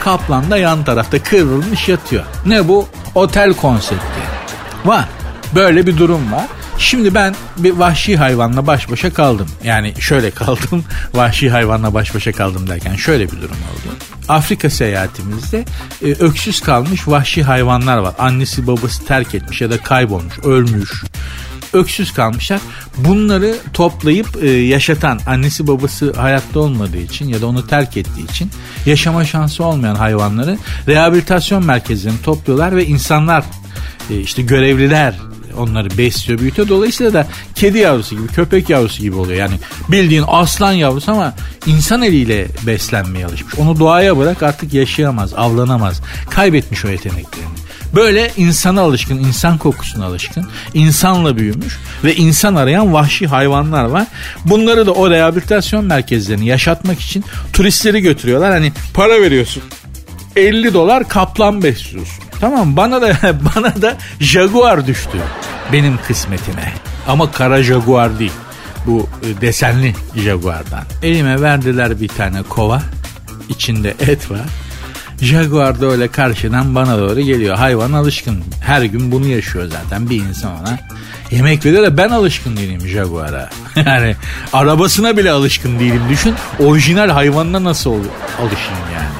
Kaplan 0.04 0.50
da 0.50 0.56
yan 0.56 0.84
tarafta 0.84 1.22
kıvrılmış 1.22 1.88
yatıyor. 1.88 2.24
Ne 2.46 2.68
bu? 2.68 2.88
Otel 3.14 3.54
konsepti. 3.54 4.22
Var. 4.84 5.08
Böyle 5.54 5.86
bir 5.86 5.98
durum 5.98 6.32
var. 6.32 6.46
Şimdi 6.82 7.14
ben 7.14 7.34
bir 7.58 7.70
vahşi 7.70 8.16
hayvanla 8.16 8.66
baş 8.66 8.90
başa 8.90 9.12
kaldım. 9.12 9.48
Yani 9.64 9.94
şöyle 10.00 10.30
kaldım. 10.40 10.84
Vahşi 11.14 11.50
hayvanla 11.50 11.94
baş 11.94 12.14
başa 12.14 12.32
kaldım 12.32 12.66
derken 12.66 12.96
şöyle 12.96 13.24
bir 13.24 13.36
durum 13.36 13.56
oldu. 13.72 13.96
Afrika 14.28 14.70
seyahatimizde 14.70 15.64
e, 16.04 16.06
öksüz 16.06 16.60
kalmış 16.60 17.08
vahşi 17.08 17.42
hayvanlar 17.42 17.98
var. 17.98 18.14
Annesi 18.18 18.66
babası 18.66 19.04
terk 19.04 19.34
etmiş 19.34 19.60
ya 19.60 19.70
da 19.70 19.78
kaybolmuş, 19.78 20.38
ölmüş. 20.38 21.04
Öksüz 21.72 22.12
kalmışlar. 22.12 22.60
Bunları 22.96 23.56
toplayıp 23.72 24.28
e, 24.42 24.50
yaşatan 24.50 25.20
annesi 25.26 25.66
babası 25.66 26.12
hayatta 26.12 26.60
olmadığı 26.60 26.98
için 26.98 27.28
ya 27.28 27.40
da 27.40 27.46
onu 27.46 27.66
terk 27.66 27.96
ettiği 27.96 28.24
için 28.24 28.50
yaşama 28.86 29.24
şansı 29.24 29.64
olmayan 29.64 29.94
hayvanları 29.94 30.58
rehabilitasyon 30.88 31.64
merkezlerine 31.64 32.22
topluyorlar 32.24 32.76
ve 32.76 32.86
insanlar 32.86 33.44
e, 34.10 34.20
işte 34.20 34.42
görevliler 34.42 35.14
onları 35.58 35.98
besliyor 35.98 36.40
büyütüyor. 36.40 36.68
Dolayısıyla 36.68 37.12
da 37.12 37.26
kedi 37.54 37.78
yavrusu 37.78 38.16
gibi 38.16 38.26
köpek 38.26 38.70
yavrusu 38.70 39.02
gibi 39.02 39.16
oluyor. 39.16 39.38
Yani 39.38 39.54
bildiğin 39.88 40.24
aslan 40.26 40.72
yavrusu 40.72 41.12
ama 41.12 41.34
insan 41.66 42.02
eliyle 42.02 42.46
beslenmeye 42.66 43.26
alışmış. 43.26 43.54
Onu 43.54 43.78
doğaya 43.78 44.18
bırak 44.18 44.42
artık 44.42 44.74
yaşayamaz, 44.74 45.34
avlanamaz. 45.34 46.00
Kaybetmiş 46.30 46.84
o 46.84 46.88
yeteneklerini. 46.88 47.62
Böyle 47.94 48.32
insana 48.36 48.80
alışkın, 48.80 49.18
insan 49.18 49.58
kokusuna 49.58 50.06
alışkın, 50.06 50.46
insanla 50.74 51.36
büyümüş 51.36 51.78
ve 52.04 52.16
insan 52.16 52.54
arayan 52.54 52.92
vahşi 52.92 53.26
hayvanlar 53.26 53.84
var. 53.84 54.06
Bunları 54.44 54.86
da 54.86 54.92
o 54.92 55.10
rehabilitasyon 55.10 55.84
merkezlerini 55.84 56.46
yaşatmak 56.46 57.00
için 57.00 57.24
turistleri 57.52 58.00
götürüyorlar. 58.00 58.52
Hani 58.52 58.72
para 58.94 59.22
veriyorsun. 59.22 59.62
50 60.36 60.74
dolar 60.74 61.08
kaplan 61.08 61.62
besliyorsun. 61.62 62.24
Tamam 62.42 62.76
bana 62.76 63.02
da 63.02 63.16
bana 63.56 63.82
da 63.82 63.96
Jaguar 64.20 64.86
düştü 64.86 65.18
benim 65.72 65.98
kısmetime. 66.06 66.72
Ama 67.08 67.30
kara 67.30 67.62
Jaguar 67.62 68.18
değil. 68.18 68.32
Bu 68.86 69.08
e, 69.22 69.40
desenli 69.40 69.94
Jaguar'dan. 70.16 70.84
Elime 71.02 71.42
verdiler 71.42 72.00
bir 72.00 72.08
tane 72.08 72.42
kova. 72.42 72.82
İçinde 73.48 73.90
et 73.90 74.30
var. 74.30 74.40
Jaguar 75.20 75.80
da 75.80 75.86
öyle 75.86 76.08
karşıdan 76.08 76.74
bana 76.74 76.98
doğru 76.98 77.20
geliyor. 77.20 77.56
Hayvan 77.56 77.92
alışkın. 77.92 78.44
Her 78.64 78.82
gün 78.82 79.12
bunu 79.12 79.26
yaşıyor 79.26 79.70
zaten 79.70 80.10
bir 80.10 80.16
insan 80.16 80.60
ona. 80.60 80.78
Yemek 81.30 81.64
veriyor 81.66 81.82
da 81.82 81.96
ben 81.96 82.08
alışkın 82.10 82.56
değilim 82.56 82.88
Jaguar'a. 82.88 83.50
yani 83.86 84.16
arabasına 84.52 85.16
bile 85.16 85.30
alışkın 85.30 85.78
değilim. 85.78 86.02
Düşün 86.10 86.34
orijinal 86.58 87.08
hayvanına 87.08 87.64
nasıl 87.64 87.90
alışayım 88.40 88.88
yani. 88.94 89.14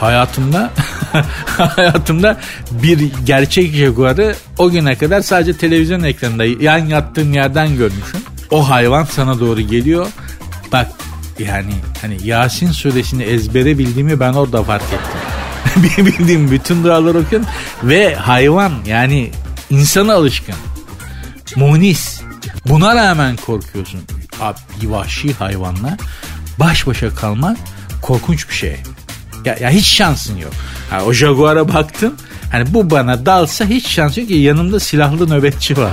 Hayatımda 0.00 0.70
hayatımda 1.46 2.36
bir 2.70 3.12
gerçek 3.24 3.74
Jaguar'ı 3.74 4.36
o 4.58 4.70
güne 4.70 4.98
kadar 4.98 5.20
sadece 5.20 5.56
televizyon 5.56 6.02
ekranında 6.02 6.44
yan 6.44 6.78
yattığım 6.78 7.32
yerden 7.32 7.76
görmüşüm. 7.76 8.20
O 8.50 8.70
hayvan 8.70 9.04
sana 9.04 9.40
doğru 9.40 9.60
geliyor. 9.60 10.06
Bak 10.72 10.88
yani 11.38 11.72
hani 12.00 12.16
Yasin 12.24 12.72
suresini 12.72 13.22
ezbere 13.22 13.78
bildiğimi 13.78 14.20
ben 14.20 14.32
orada 14.32 14.62
fark 14.62 14.82
ettim. 14.82 16.06
Bildiğim 16.06 16.50
bütün 16.50 16.84
duaları 16.84 17.18
okuyorum 17.18 17.48
ve 17.82 18.14
hayvan 18.14 18.72
yani 18.86 19.30
insana 19.70 20.14
alışkın. 20.14 20.54
Munis. 21.56 22.20
Buna 22.68 22.94
rağmen 22.94 23.36
korkuyorsun. 23.36 24.00
Abi 24.40 24.58
vahşi 24.82 25.32
hayvanla 25.32 25.96
baş 26.58 26.86
başa 26.86 27.14
kalmak 27.14 27.58
korkunç 28.02 28.48
bir 28.48 28.54
şey. 28.54 28.76
Ya, 29.46 29.56
ya 29.60 29.70
hiç 29.70 29.86
şansın 29.86 30.36
yok. 30.36 30.52
Ha, 30.90 31.04
o 31.04 31.12
Jaguar'a 31.12 31.74
baktım. 31.74 32.14
Hani 32.52 32.74
bu 32.74 32.90
bana 32.90 33.26
dalsa 33.26 33.64
hiç 33.64 33.88
şans 33.88 34.18
yok 34.18 34.28
ki 34.28 34.34
yanımda 34.34 34.80
silahlı 34.80 35.30
nöbetçi 35.30 35.76
var. 35.76 35.92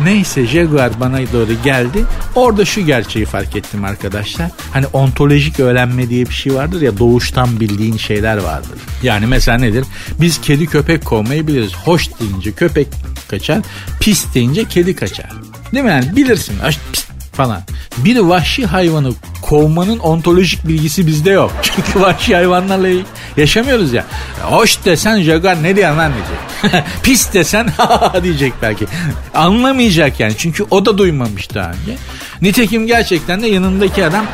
Neyse 0.00 0.46
Jaguar 0.46 1.00
bana 1.00 1.18
doğru 1.18 1.62
geldi. 1.64 2.04
Orada 2.34 2.64
şu 2.64 2.80
gerçeği 2.86 3.24
fark 3.24 3.56
ettim 3.56 3.84
arkadaşlar. 3.84 4.50
Hani 4.72 4.86
ontolojik 4.86 5.60
öğrenme 5.60 6.08
diye 6.08 6.26
bir 6.26 6.34
şey 6.34 6.54
vardır 6.54 6.80
ya 6.80 6.98
doğuştan 6.98 7.60
bildiğin 7.60 7.96
şeyler 7.96 8.36
vardır. 8.36 8.78
Yani 9.02 9.26
mesela 9.26 9.58
nedir? 9.58 9.84
Biz 10.20 10.40
kedi 10.40 10.66
köpek 10.66 11.04
kovmayı 11.04 11.46
biliriz. 11.46 11.72
Hoş 11.74 12.20
deyince 12.20 12.52
köpek 12.52 12.88
kaçar, 13.30 13.58
pis 14.00 14.34
deyince 14.34 14.64
kedi 14.64 14.96
kaçar. 14.96 15.30
Değil 15.72 15.84
mi 15.84 15.90
yani 15.90 16.16
bilirsin. 16.16 16.54
Pis 16.92 17.07
falan. 17.38 17.62
Bir 17.96 18.18
vahşi 18.18 18.66
hayvanı 18.66 19.10
kovmanın 19.42 19.98
ontolojik 19.98 20.68
bilgisi 20.68 21.06
bizde 21.06 21.30
yok. 21.30 21.52
Çünkü 21.62 22.00
vahşi 22.00 22.34
hayvanlarla 22.34 22.88
yaşamıyoruz 23.36 23.92
ya. 23.92 24.04
Hoş 24.42 24.84
desen 24.84 25.22
jagar 25.22 25.62
ne 25.62 25.76
diyen 25.76 25.98
lan 25.98 26.12
diyecek. 26.12 26.84
Pis 27.02 27.32
desen 27.32 27.70
diyecek 28.22 28.52
belki. 28.62 28.86
Anlamayacak 29.34 30.20
yani. 30.20 30.34
Çünkü 30.38 30.66
o 30.70 30.86
da 30.86 30.98
duymamış 30.98 31.54
daha 31.54 31.68
önce. 31.70 31.96
Nitekim 32.42 32.86
gerçekten 32.86 33.42
de 33.42 33.46
yanındaki 33.46 34.04
adam 34.04 34.26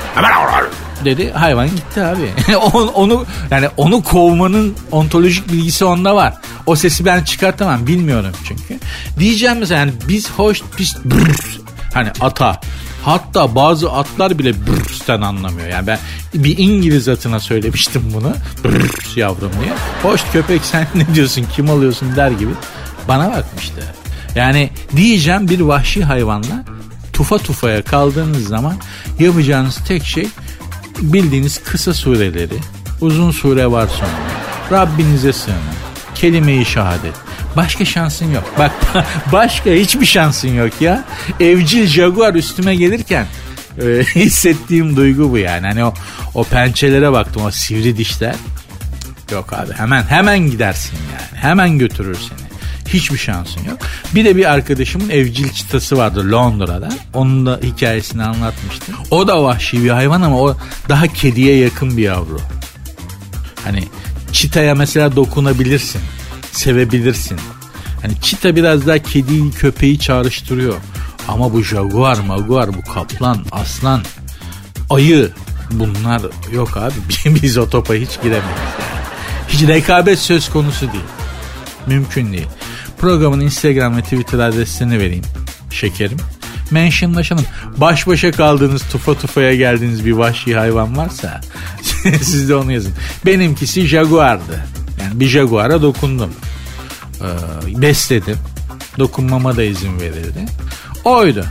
dedi 1.04 1.30
hayvan 1.30 1.68
gitti 1.68 2.02
abi. 2.02 2.56
onu 2.94 3.26
yani 3.50 3.68
onu 3.76 4.02
kovmanın 4.02 4.74
ontolojik 4.90 5.52
bilgisi 5.52 5.84
onda 5.84 6.16
var. 6.16 6.34
O 6.66 6.76
sesi 6.76 7.04
ben 7.04 7.24
çıkartamam 7.24 7.86
bilmiyorum 7.86 8.32
çünkü. 8.48 8.78
Diyeceğim 9.18 9.58
mesela 9.58 9.80
yani 9.80 9.92
biz 10.08 10.30
hoş 10.30 10.62
pis 10.76 10.96
hani 11.94 12.10
ata 12.20 12.60
Hatta 13.04 13.54
bazı 13.54 13.92
atlar 13.92 14.38
bile 14.38 14.52
brrr'ten 14.54 15.20
anlamıyor. 15.20 15.68
Yani 15.68 15.86
ben 15.86 15.98
bir 16.34 16.58
İngiliz 16.58 17.08
atına 17.08 17.40
söylemiştim 17.40 18.02
bunu. 18.14 18.32
Brrr 18.64 19.16
yavrum 19.16 19.50
diye. 19.62 19.72
Hoş 20.02 20.22
köpek 20.32 20.64
sen 20.64 20.86
ne 20.94 21.14
diyorsun 21.14 21.46
kim 21.56 21.70
alıyorsun 21.70 22.16
der 22.16 22.30
gibi 22.30 22.50
bana 23.08 23.30
bakmıştı. 23.30 23.82
Yani 24.34 24.70
diyeceğim 24.96 25.48
bir 25.48 25.60
vahşi 25.60 26.04
hayvanla 26.04 26.64
tufa 27.12 27.38
tufaya 27.38 27.82
kaldığınız 27.82 28.48
zaman 28.48 28.74
yapacağınız 29.18 29.78
tek 29.88 30.04
şey 30.04 30.28
bildiğiniz 31.00 31.62
kısa 31.64 31.94
sureleri, 31.94 32.58
uzun 33.00 33.30
sure 33.30 33.66
var 33.70 33.88
sonra. 33.88 34.80
Rabbinize 34.80 35.32
sığının. 35.32 35.58
Kelime-i 36.14 36.64
şehadet. 36.64 37.23
Başka 37.56 37.84
şansın 37.84 38.32
yok. 38.32 38.54
Bak 38.58 38.72
başka 39.32 39.70
hiçbir 39.70 40.06
şansın 40.06 40.48
yok 40.48 40.80
ya. 40.80 41.04
Evcil 41.40 41.86
jaguar 41.86 42.34
üstüme 42.34 42.76
gelirken 42.76 43.26
e, 43.78 43.84
hissettiğim 44.14 44.96
duygu 44.96 45.30
bu 45.30 45.38
yani. 45.38 45.66
Hani 45.66 45.84
o, 45.84 45.94
o 46.34 46.44
pençelere 46.44 47.12
baktım 47.12 47.42
o 47.44 47.50
sivri 47.50 47.96
dişler. 47.96 48.34
Yok 49.32 49.52
abi 49.52 49.72
hemen 49.72 50.02
hemen 50.02 50.38
gidersin 50.38 50.98
yani. 51.12 51.42
Hemen 51.42 51.78
götürür 51.78 52.18
seni. 52.28 52.44
Hiçbir 52.88 53.18
şansın 53.18 53.64
yok. 53.64 53.78
Bir 54.14 54.24
de 54.24 54.36
bir 54.36 54.52
arkadaşımın 54.52 55.10
evcil 55.10 55.48
çıtası 55.48 55.98
vardı 55.98 56.32
Londra'da. 56.32 56.88
Onun 57.14 57.46
da 57.46 57.60
hikayesini 57.62 58.24
anlatmıştım. 58.24 58.94
O 59.10 59.28
da 59.28 59.42
vahşi 59.42 59.84
bir 59.84 59.90
hayvan 59.90 60.22
ama 60.22 60.40
o 60.40 60.56
daha 60.88 61.06
kediye 61.06 61.56
yakın 61.56 61.96
bir 61.96 62.02
yavru. 62.02 62.40
Hani 63.64 63.84
çitaya 64.32 64.74
mesela 64.74 65.16
dokunabilirsin. 65.16 66.00
Sevebilirsin. 66.54 67.38
Hani 68.02 68.20
çita 68.20 68.56
biraz 68.56 68.86
daha 68.86 68.98
kediyi 68.98 69.50
köpeği 69.50 69.98
çağrıştırıyor. 69.98 70.74
Ama 71.28 71.52
bu 71.52 71.62
jaguar 71.62 72.18
maguar 72.18 72.74
bu 72.74 72.82
kaplan 72.92 73.44
aslan 73.52 74.02
ayı 74.90 75.30
bunlar 75.70 76.22
yok 76.52 76.76
abi. 76.76 76.94
Biz 77.42 77.58
o 77.58 77.70
topa 77.70 77.94
hiç 77.94 78.10
giremeyiz 78.22 78.44
yani. 78.80 79.04
Hiç 79.48 79.68
rekabet 79.68 80.18
söz 80.18 80.50
konusu 80.50 80.92
değil. 80.92 81.04
Mümkün 81.86 82.32
değil. 82.32 82.48
Programın 82.98 83.40
Instagram 83.40 83.96
ve 83.96 84.02
Twitter 84.02 84.38
adresini 84.38 84.98
vereyim. 84.98 85.24
Şekerim. 85.70 86.18
Mentionlaşalım. 86.70 87.44
Baş 87.76 88.06
başa 88.06 88.32
kaldığınız 88.32 88.82
tufa 88.82 89.14
tufaya 89.14 89.54
geldiğiniz 89.54 90.06
bir 90.06 90.12
vahşi 90.12 90.56
hayvan 90.56 90.96
varsa 90.96 91.40
siz 92.22 92.48
de 92.48 92.54
onu 92.54 92.72
yazın. 92.72 92.92
Benimkisi 93.26 93.86
jaguardı. 93.86 94.73
Bir 95.20 95.26
jaguara 95.26 95.82
dokundum. 95.82 96.30
Ee, 97.20 97.82
besledim. 97.82 98.38
Dokunmama 98.98 99.56
da 99.56 99.62
izin 99.62 100.00
verildi. 100.00 100.44
Oydu. 101.04 101.44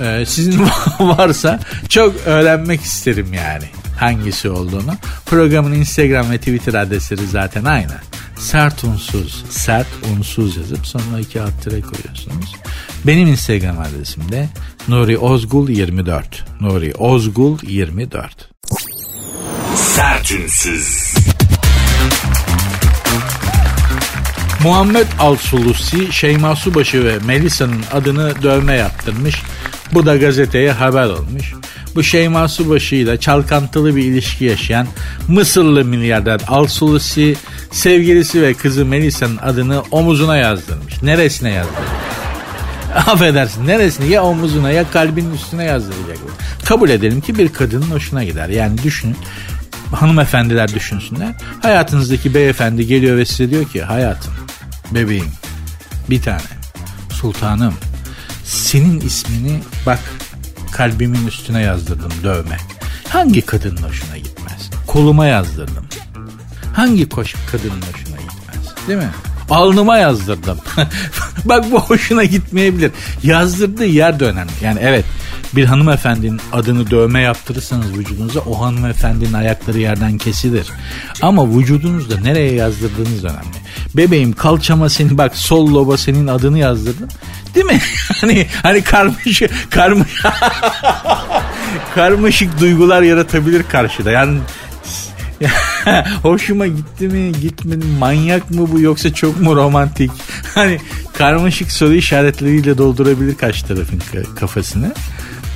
Ee, 0.00 0.24
sizin 0.26 0.66
varsa 1.00 1.60
çok 1.88 2.16
öğrenmek 2.26 2.80
isterim 2.80 3.32
yani 3.32 3.64
hangisi 3.98 4.50
olduğunu. 4.50 4.96
Programın 5.26 5.72
Instagram 5.72 6.30
ve 6.30 6.38
Twitter 6.38 6.74
adresleri 6.74 7.26
zaten 7.26 7.64
aynı. 7.64 7.94
Sert 8.38 8.84
unsuz, 8.84 9.44
sert 9.50 9.86
unsuz 10.12 10.56
yazıp 10.56 10.86
sonuna 10.86 11.20
iki 11.20 11.40
alt 11.42 11.62
tire 11.62 11.80
koyuyorsunuz. 11.80 12.56
Benim 13.06 13.28
Instagram 13.28 13.78
adresim 13.78 14.32
de 14.32 14.48
Nuri 14.88 15.18
Ozgul 15.18 15.68
24. 15.68 16.44
Nuri 16.60 16.94
Ozgul 16.94 17.58
24. 17.62 18.50
Sertünsüz. 19.76 21.14
Muhammed 24.64 25.06
Al-Sulusi, 25.18 26.12
Şeyma 26.12 26.56
Subaşı 26.56 27.04
ve 27.04 27.18
Melisa'nın 27.26 27.80
adını 27.92 28.42
dövme 28.42 28.74
yaptırmış. 28.74 29.42
Bu 29.92 30.06
da 30.06 30.16
gazeteye 30.16 30.72
haber 30.72 31.06
olmuş. 31.06 31.54
Bu 31.94 32.02
Şeyma 32.02 32.48
Subaşı 32.48 32.94
ile 32.94 33.20
çalkantılı 33.20 33.96
bir 33.96 34.04
ilişki 34.04 34.44
yaşayan 34.44 34.86
Mısırlı 35.28 35.84
milyarder 35.84 36.40
Al-Sulusi 36.48 37.36
sevgilisi 37.70 38.42
ve 38.42 38.54
kızı 38.54 38.84
Melisa'nın 38.84 39.36
adını 39.36 39.82
omuzuna 39.90 40.36
yazdırmış. 40.36 41.02
Neresine 41.02 41.50
yazdırmış? 41.50 41.90
Affedersin 43.06 43.66
neresine 43.66 44.06
ya 44.06 44.22
omuzuna 44.22 44.70
ya 44.70 44.90
kalbinin 44.90 45.34
üstüne 45.34 45.64
yazdıracak. 45.64 46.18
Kabul 46.64 46.90
edelim 46.90 47.20
ki 47.20 47.38
bir 47.38 47.52
kadının 47.52 47.90
hoşuna 47.90 48.24
gider. 48.24 48.48
Yani 48.48 48.82
düşünün 48.82 49.16
hanımefendiler 49.94 50.74
düşünsünler. 50.74 51.34
Hayatınızdaki 51.62 52.34
beyefendi 52.34 52.86
geliyor 52.86 53.16
ve 53.16 53.24
size 53.24 53.50
diyor 53.50 53.64
ki 53.64 53.82
hayatım, 53.82 54.32
bebeğim, 54.90 55.32
bir 56.10 56.22
tane, 56.22 56.42
sultanım, 57.10 57.74
senin 58.44 59.00
ismini 59.00 59.60
bak 59.86 60.00
kalbimin 60.72 61.26
üstüne 61.26 61.62
yazdırdım 61.62 62.12
dövme. 62.22 62.56
Hangi 63.08 63.42
kadının 63.42 63.82
hoşuna 63.82 64.16
gitmez? 64.16 64.70
Koluma 64.86 65.26
yazdırdım. 65.26 65.84
Hangi 66.74 67.08
koş 67.08 67.34
kadının 67.52 67.82
hoşuna 67.92 68.16
gitmez? 68.16 68.88
Değil 68.88 68.98
mi? 68.98 69.10
Alnıma 69.50 69.98
yazdırdım. 69.98 70.58
Bak 71.44 71.72
bu 71.72 71.80
hoşuna 71.80 72.24
gitmeyebilir. 72.24 72.92
Yazdırdığı 73.22 73.86
yer 73.86 74.20
de 74.20 74.24
önemli. 74.24 74.52
Yani 74.62 74.78
evet 74.82 75.04
bir 75.56 75.64
hanımefendinin 75.64 76.40
adını 76.52 76.90
dövme 76.90 77.20
yaptırırsanız 77.20 77.98
vücudunuza 77.98 78.40
o 78.40 78.60
hanımefendinin 78.60 79.32
ayakları 79.32 79.78
yerden 79.78 80.18
kesilir. 80.18 80.66
Ama 81.22 81.56
vücudunuzda 81.56 82.20
nereye 82.20 82.54
yazdırdığınız 82.54 83.24
önemli. 83.24 83.56
Bebeğim 83.94 84.32
kalçama 84.32 84.88
seni 84.88 85.18
bak 85.18 85.36
sol 85.36 85.74
loba 85.74 85.96
senin 85.96 86.26
adını 86.26 86.58
yazdırdım. 86.58 87.08
Değil 87.54 87.66
mi? 87.66 87.80
hani 88.20 88.46
hani 88.62 88.82
karmaşık 88.82 89.50
karmaşık 89.70 90.24
karmaşık 91.94 92.60
duygular 92.60 93.02
yaratabilir 93.02 93.62
karşıda. 93.62 94.10
Yani 94.10 94.38
hoşuma 96.22 96.66
gitti 96.66 97.08
mi 97.08 97.32
gitmedi 97.40 97.86
manyak 97.98 98.50
mı 98.50 98.72
bu 98.72 98.80
yoksa 98.80 99.14
çok 99.14 99.40
mu 99.40 99.56
romantik 99.56 100.10
hani 100.54 100.78
karmaşık 101.12 101.72
soru 101.72 101.94
işaretleriyle 101.94 102.78
doldurabilir 102.78 103.34
karşı 103.34 103.66
tarafın 103.66 104.00
kafasını 104.36 104.92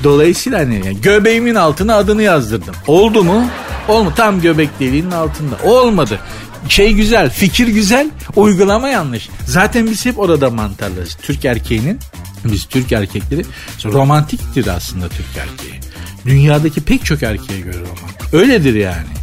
dolayısıyla 0.04 0.58
hani 0.58 0.74
yani 0.74 1.00
göbeğimin 1.00 1.54
altına 1.54 1.96
adını 1.96 2.22
yazdırdım 2.22 2.74
oldu 2.86 3.24
mu 3.24 3.44
olmu 3.88 4.14
tam 4.14 4.40
göbek 4.40 4.80
deliğinin 4.80 5.10
altında 5.10 5.56
olmadı 5.64 6.20
şey 6.68 6.92
güzel 6.92 7.30
fikir 7.30 7.68
güzel 7.68 8.10
uygulama 8.36 8.88
yanlış 8.88 9.28
zaten 9.46 9.86
biz 9.86 10.06
hep 10.06 10.18
orada 10.18 10.50
mantarlarız 10.50 11.14
Türk 11.22 11.44
erkeğinin 11.44 11.98
biz 12.44 12.64
Türk 12.64 12.92
erkekleri 12.92 13.44
romantiktir 13.84 14.66
aslında 14.66 15.08
Türk 15.08 15.36
erkeği 15.36 15.80
dünyadaki 16.26 16.80
pek 16.80 17.04
çok 17.04 17.22
erkeğe 17.22 17.60
göre 17.60 17.76
romantik 17.78 18.34
öyledir 18.34 18.74
yani 18.74 19.18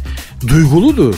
duyguludur. 0.48 1.14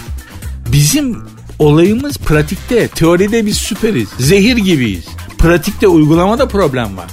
Bizim 0.73 1.19
olayımız 1.59 2.17
pratikte. 2.19 2.89
Teoride 2.89 3.47
biz 3.47 3.57
süperiz. 3.57 4.09
Zehir 4.19 4.57
gibiyiz. 4.57 5.05
Pratikte 5.39 5.89
uygulamada 5.89 6.49
problem 6.49 6.97
var. 6.97 7.07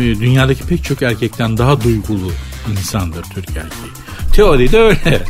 Dünyadaki 0.00 0.64
pek 0.64 0.84
çok 0.84 1.02
erkekten 1.02 1.58
daha 1.58 1.80
duygulu 1.80 2.32
insandır 2.70 3.22
Türk 3.22 3.48
erkeği. 3.48 3.92
Teoride 4.32 4.78
öyle. 4.78 5.22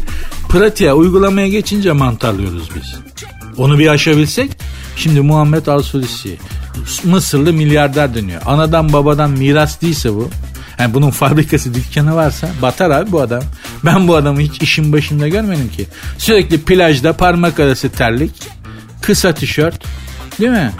Pratiğe 0.48 0.92
uygulamaya 0.92 1.48
geçince 1.48 1.92
mantarlıyoruz 1.92 2.68
biz. 2.76 2.94
Onu 3.56 3.78
bir 3.78 3.86
aşabilsek 3.86 4.50
şimdi 4.96 5.20
Muhammed 5.20 5.66
Al-Sulisi 5.66 6.38
Mısırlı 7.04 7.52
milyarder 7.52 8.14
deniyor. 8.14 8.42
Anadan 8.46 8.92
babadan 8.92 9.30
miras 9.30 9.82
değilse 9.82 10.14
bu 10.14 10.30
yani 10.78 10.94
bunun 10.94 11.10
fabrikası 11.10 11.74
dükkanı 11.74 12.14
varsa 12.14 12.48
batar 12.62 12.90
abi 12.90 13.12
bu 13.12 13.20
adam. 13.20 13.42
Ben 13.84 14.08
bu 14.08 14.16
adamı 14.16 14.40
hiç 14.40 14.62
işin 14.62 14.92
başında 14.92 15.28
görmedim 15.28 15.68
ki. 15.76 15.86
Sürekli 16.18 16.60
plajda 16.60 17.12
parmak 17.12 17.60
arası 17.60 17.90
terlik, 17.90 18.32
kısa 19.02 19.34
tişört 19.34 19.84
değil 20.40 20.50
mi? 20.50 20.72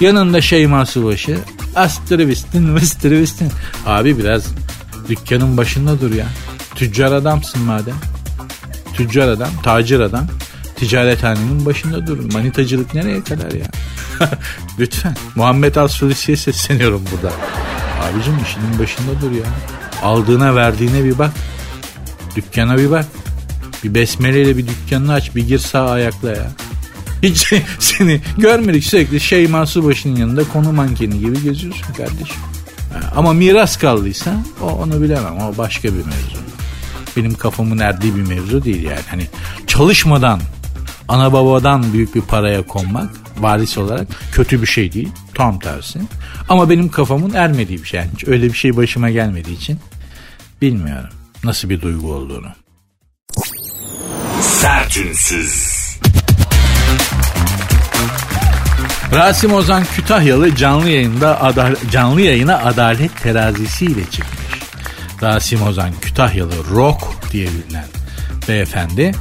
Yanında 0.00 0.40
Şeyma 0.40 0.86
Subaşı. 0.86 1.38
Astrıvistin, 1.76 2.62
mıstrıvistin. 2.62 3.52
Abi 3.86 4.18
biraz 4.18 4.46
dükkanın 5.08 5.56
başında 5.56 6.00
dur 6.00 6.14
ya. 6.14 6.26
Tüccar 6.74 7.12
adamsın 7.12 7.62
madem. 7.62 7.96
Tüccar 8.94 9.28
adam, 9.28 9.50
tacir 9.62 10.00
adam. 10.00 10.26
Ticarethanenin 10.76 11.66
başında 11.66 12.06
dur. 12.06 12.32
Manitacılık 12.32 12.94
nereye 12.94 13.24
kadar 13.24 13.52
ya? 13.52 13.66
Lütfen. 14.78 15.16
Muhammed 15.34 15.74
As-Sulisi'ye 15.74 16.36
sesleniyorum 16.36 17.04
burada. 17.12 17.34
Abicim 18.02 18.34
işinin 18.46 18.78
başında 18.78 19.20
dur 19.22 19.30
ya. 19.32 19.44
Aldığına 20.02 20.54
verdiğine 20.54 21.04
bir 21.04 21.18
bak. 21.18 21.30
Dükkana 22.36 22.78
bir 22.78 22.90
bak. 22.90 23.04
Bir 23.84 23.94
besmeleyle 23.94 24.56
bir 24.56 24.66
dükkanını 24.66 25.12
aç 25.12 25.34
bir 25.36 25.48
gir 25.48 25.58
sağ 25.58 25.90
ayakla 25.90 26.28
ya. 26.28 26.50
Hiç 27.22 27.52
seni 27.78 28.20
görmedik 28.38 28.84
sürekli 28.84 29.20
Şeyma 29.20 29.66
Subaşı'nın 29.66 30.16
yanında 30.16 30.44
konu 30.44 30.72
mankeni 30.72 31.18
gibi 31.18 31.42
geziyorsun 31.42 31.92
kardeşim. 31.92 32.36
Ama 33.16 33.32
miras 33.32 33.76
kaldıysa 33.76 34.36
o 34.62 34.66
onu 34.66 35.02
bilemem 35.02 35.36
o 35.38 35.58
başka 35.58 35.88
bir 35.88 36.04
mevzu. 36.04 36.38
Benim 37.16 37.34
kafamın 37.34 37.78
erdiği 37.78 38.16
bir 38.16 38.22
mevzu 38.22 38.64
değil 38.64 38.82
yani. 38.82 39.00
Hani 39.10 39.26
çalışmadan 39.66 40.40
ana 41.08 41.32
babadan 41.32 41.92
büyük 41.92 42.14
bir 42.14 42.20
paraya 42.20 42.62
konmak 42.62 43.10
varis 43.38 43.78
olarak 43.78 44.08
kötü 44.32 44.62
bir 44.62 44.66
şey 44.66 44.92
değil. 44.92 45.08
Tam 45.34 45.58
tersi. 45.58 46.00
Ama 46.48 46.70
benim 46.70 46.88
kafamın 46.88 47.34
ermediği 47.34 47.78
bir 47.78 47.88
şey. 47.88 48.00
Yani 48.00 48.10
öyle 48.26 48.46
bir 48.46 48.58
şey 48.58 48.76
başıma 48.76 49.10
gelmediği 49.10 49.56
için 49.56 49.78
bilmiyorum 50.62 51.10
nasıl 51.44 51.68
bir 51.68 51.80
duygu 51.80 52.12
olduğunu. 52.12 52.48
Sertünsüz. 54.40 55.77
Rasim 59.12 59.52
Ozan 59.52 59.84
Kütahyalı 59.84 60.56
canlı 60.56 60.88
yayında 60.88 61.52
canlı 61.90 62.20
yayına 62.20 62.58
adalet 62.58 63.22
terazisiyle 63.22 64.04
çıkmış. 64.10 64.62
Rasim 65.22 65.62
Ozan 65.62 65.90
Kütahyalı 66.00 66.52
Rock 66.70 67.02
diye 67.32 67.46
bilinen 67.46 67.84
beyefendi 68.48 69.14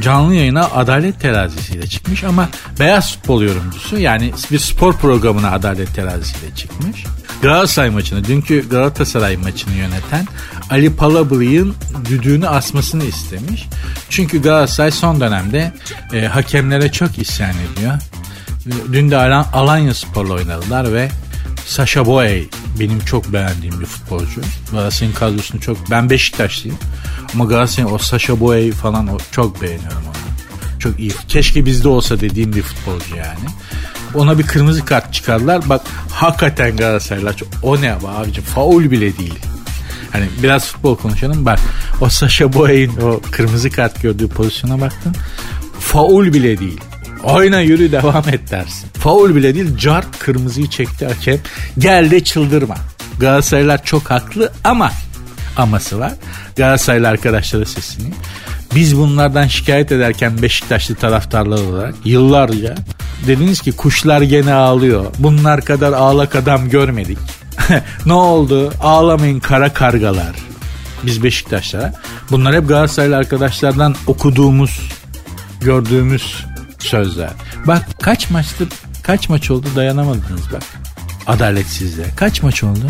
canlı 0.00 0.34
yayına 0.34 0.64
adalet 0.64 1.20
terazisiyle 1.20 1.86
çıkmış 1.86 2.24
ama 2.24 2.48
beyaz 2.80 3.14
futbol 3.14 3.42
yorumcusu 3.42 3.98
yani 3.98 4.32
bir 4.52 4.58
spor 4.58 4.92
programına 4.92 5.50
adalet 5.52 5.94
terazisiyle 5.94 6.54
çıkmış. 6.54 7.04
Galatasaray 7.42 7.90
maçını, 7.90 8.24
dünkü 8.24 8.68
Galatasaray 8.68 9.36
maçını 9.36 9.74
yöneten 9.74 10.26
Ali 10.70 10.96
Palabıyık'ın 10.96 11.74
düdüğünü 12.08 12.48
asmasını 12.48 13.04
istemiş. 13.04 13.66
Çünkü 14.10 14.42
Galatasaray 14.42 14.90
son 14.90 15.20
dönemde 15.20 15.72
e, 16.12 16.26
hakemlere 16.26 16.92
çok 16.92 17.18
isyan 17.18 17.54
ediyor. 17.72 17.98
Dün 18.92 19.10
de 19.10 19.16
Alanya 19.52 19.94
Spor'la 19.94 20.34
oynadılar 20.34 20.92
ve 20.92 21.08
Sasha 21.66 22.06
Boye 22.06 22.44
benim 22.80 23.00
çok 23.00 23.32
beğendiğim 23.32 23.80
bir 23.80 23.86
futbolcu. 23.86 24.40
Galatasaray'ın 24.72 25.14
kadrosunu 25.14 25.60
çok... 25.60 25.90
Ben 25.90 26.10
Beşiktaşlıyım. 26.10 26.78
Ama 27.34 27.44
Galatasaray'ın 27.44 27.94
o 27.94 27.98
Sasha 27.98 28.40
Boye 28.40 28.72
falan 28.72 29.08
o, 29.08 29.18
çok 29.30 29.62
beğeniyorum 29.62 30.02
onu. 30.06 30.78
Çok 30.78 31.00
iyi. 31.00 31.12
Keşke 31.28 31.66
bizde 31.66 31.88
olsa 31.88 32.20
dediğim 32.20 32.52
bir 32.52 32.62
futbolcu 32.62 33.16
yani. 33.16 33.48
Ona 34.14 34.38
bir 34.38 34.46
kırmızı 34.46 34.84
kart 34.84 35.14
çıkardılar. 35.14 35.68
Bak 35.68 35.82
hakikaten 36.10 36.76
Galatasaraylar 36.76 37.36
çok... 37.36 37.48
O 37.62 37.80
ne 37.80 37.92
abi 37.92 38.08
abicim 38.08 38.44
faul 38.44 38.90
bile 38.90 39.18
değil. 39.18 39.38
Hani 40.12 40.28
biraz 40.42 40.66
futbol 40.66 40.96
konuşalım. 40.96 41.46
Bak 41.46 41.60
o 42.00 42.08
Sasha 42.08 42.52
Boye'in 42.52 42.96
o 42.96 43.20
kırmızı 43.30 43.70
kart 43.70 44.02
gördüğü 44.02 44.28
pozisyona 44.28 44.80
baktın. 44.80 45.14
Faul 45.80 46.24
bile 46.24 46.58
değil. 46.58 46.80
Oyna 47.22 47.60
yürü 47.60 47.92
devam 47.92 48.28
et 48.28 48.50
dersin. 48.50 48.88
Faul 48.98 49.34
bile 49.34 49.54
değil 49.54 49.76
cart 49.76 50.18
kırmızıyı 50.18 50.66
çekti 50.66 51.06
hakem. 51.06 51.38
Gel 51.78 52.10
de 52.10 52.24
çıldırma. 52.24 52.76
Galatasaraylar 53.20 53.84
çok 53.84 54.10
haklı 54.10 54.52
ama 54.64 54.92
aması 55.56 55.98
var. 55.98 56.12
Galatasaraylı 56.56 57.08
arkadaşlara 57.08 57.64
sesini. 57.64 58.12
Biz 58.74 58.96
bunlardan 58.96 59.46
şikayet 59.46 59.92
ederken 59.92 60.42
Beşiktaşlı 60.42 60.94
taraftarlar 60.94 61.58
olarak 61.58 61.94
yıllarca 62.04 62.74
dediniz 63.26 63.60
ki 63.60 63.72
kuşlar 63.72 64.22
gene 64.22 64.54
ağlıyor. 64.54 65.06
Bunlar 65.18 65.64
kadar 65.64 65.92
ağlak 65.92 66.36
adam 66.36 66.68
görmedik. 66.68 67.18
ne 68.06 68.12
oldu? 68.12 68.72
Ağlamayın 68.82 69.40
kara 69.40 69.72
kargalar. 69.72 70.36
Biz 71.02 71.22
Beşiktaşlara. 71.22 71.94
Bunlar 72.30 72.54
hep 72.54 72.68
Galatasaraylı 72.68 73.16
arkadaşlardan 73.16 73.94
okuduğumuz, 74.06 74.80
gördüğümüz 75.60 76.44
sözler. 76.78 77.30
Bak 77.66 77.88
kaç 78.02 78.30
maçtır 78.30 78.68
kaç 79.02 79.28
maç 79.28 79.50
oldu 79.50 79.66
dayanamadınız 79.76 80.52
bak. 80.52 80.62
Adaletsizliğe. 81.26 82.06
Kaç 82.16 82.42
maç 82.42 82.64
oldu? 82.64 82.86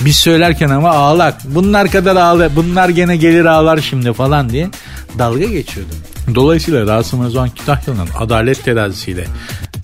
Biz 0.00 0.16
söylerken 0.16 0.68
ama 0.68 0.90
ağlak. 0.90 1.40
Bunlar 1.44 1.90
kadar 1.90 2.16
ağla. 2.16 2.56
Bunlar 2.56 2.88
gene 2.88 3.16
gelir 3.16 3.44
ağlar 3.44 3.78
şimdi 3.78 4.12
falan 4.12 4.50
diye 4.50 4.70
dalga 5.18 5.44
geçiyordum. 5.44 5.96
Dolayısıyla 6.34 6.86
Rasim 6.86 7.24
Özcan 7.24 7.50
Kütahyalı'nın 7.50 8.08
adalet 8.18 8.64
terazisiyle 8.64 9.24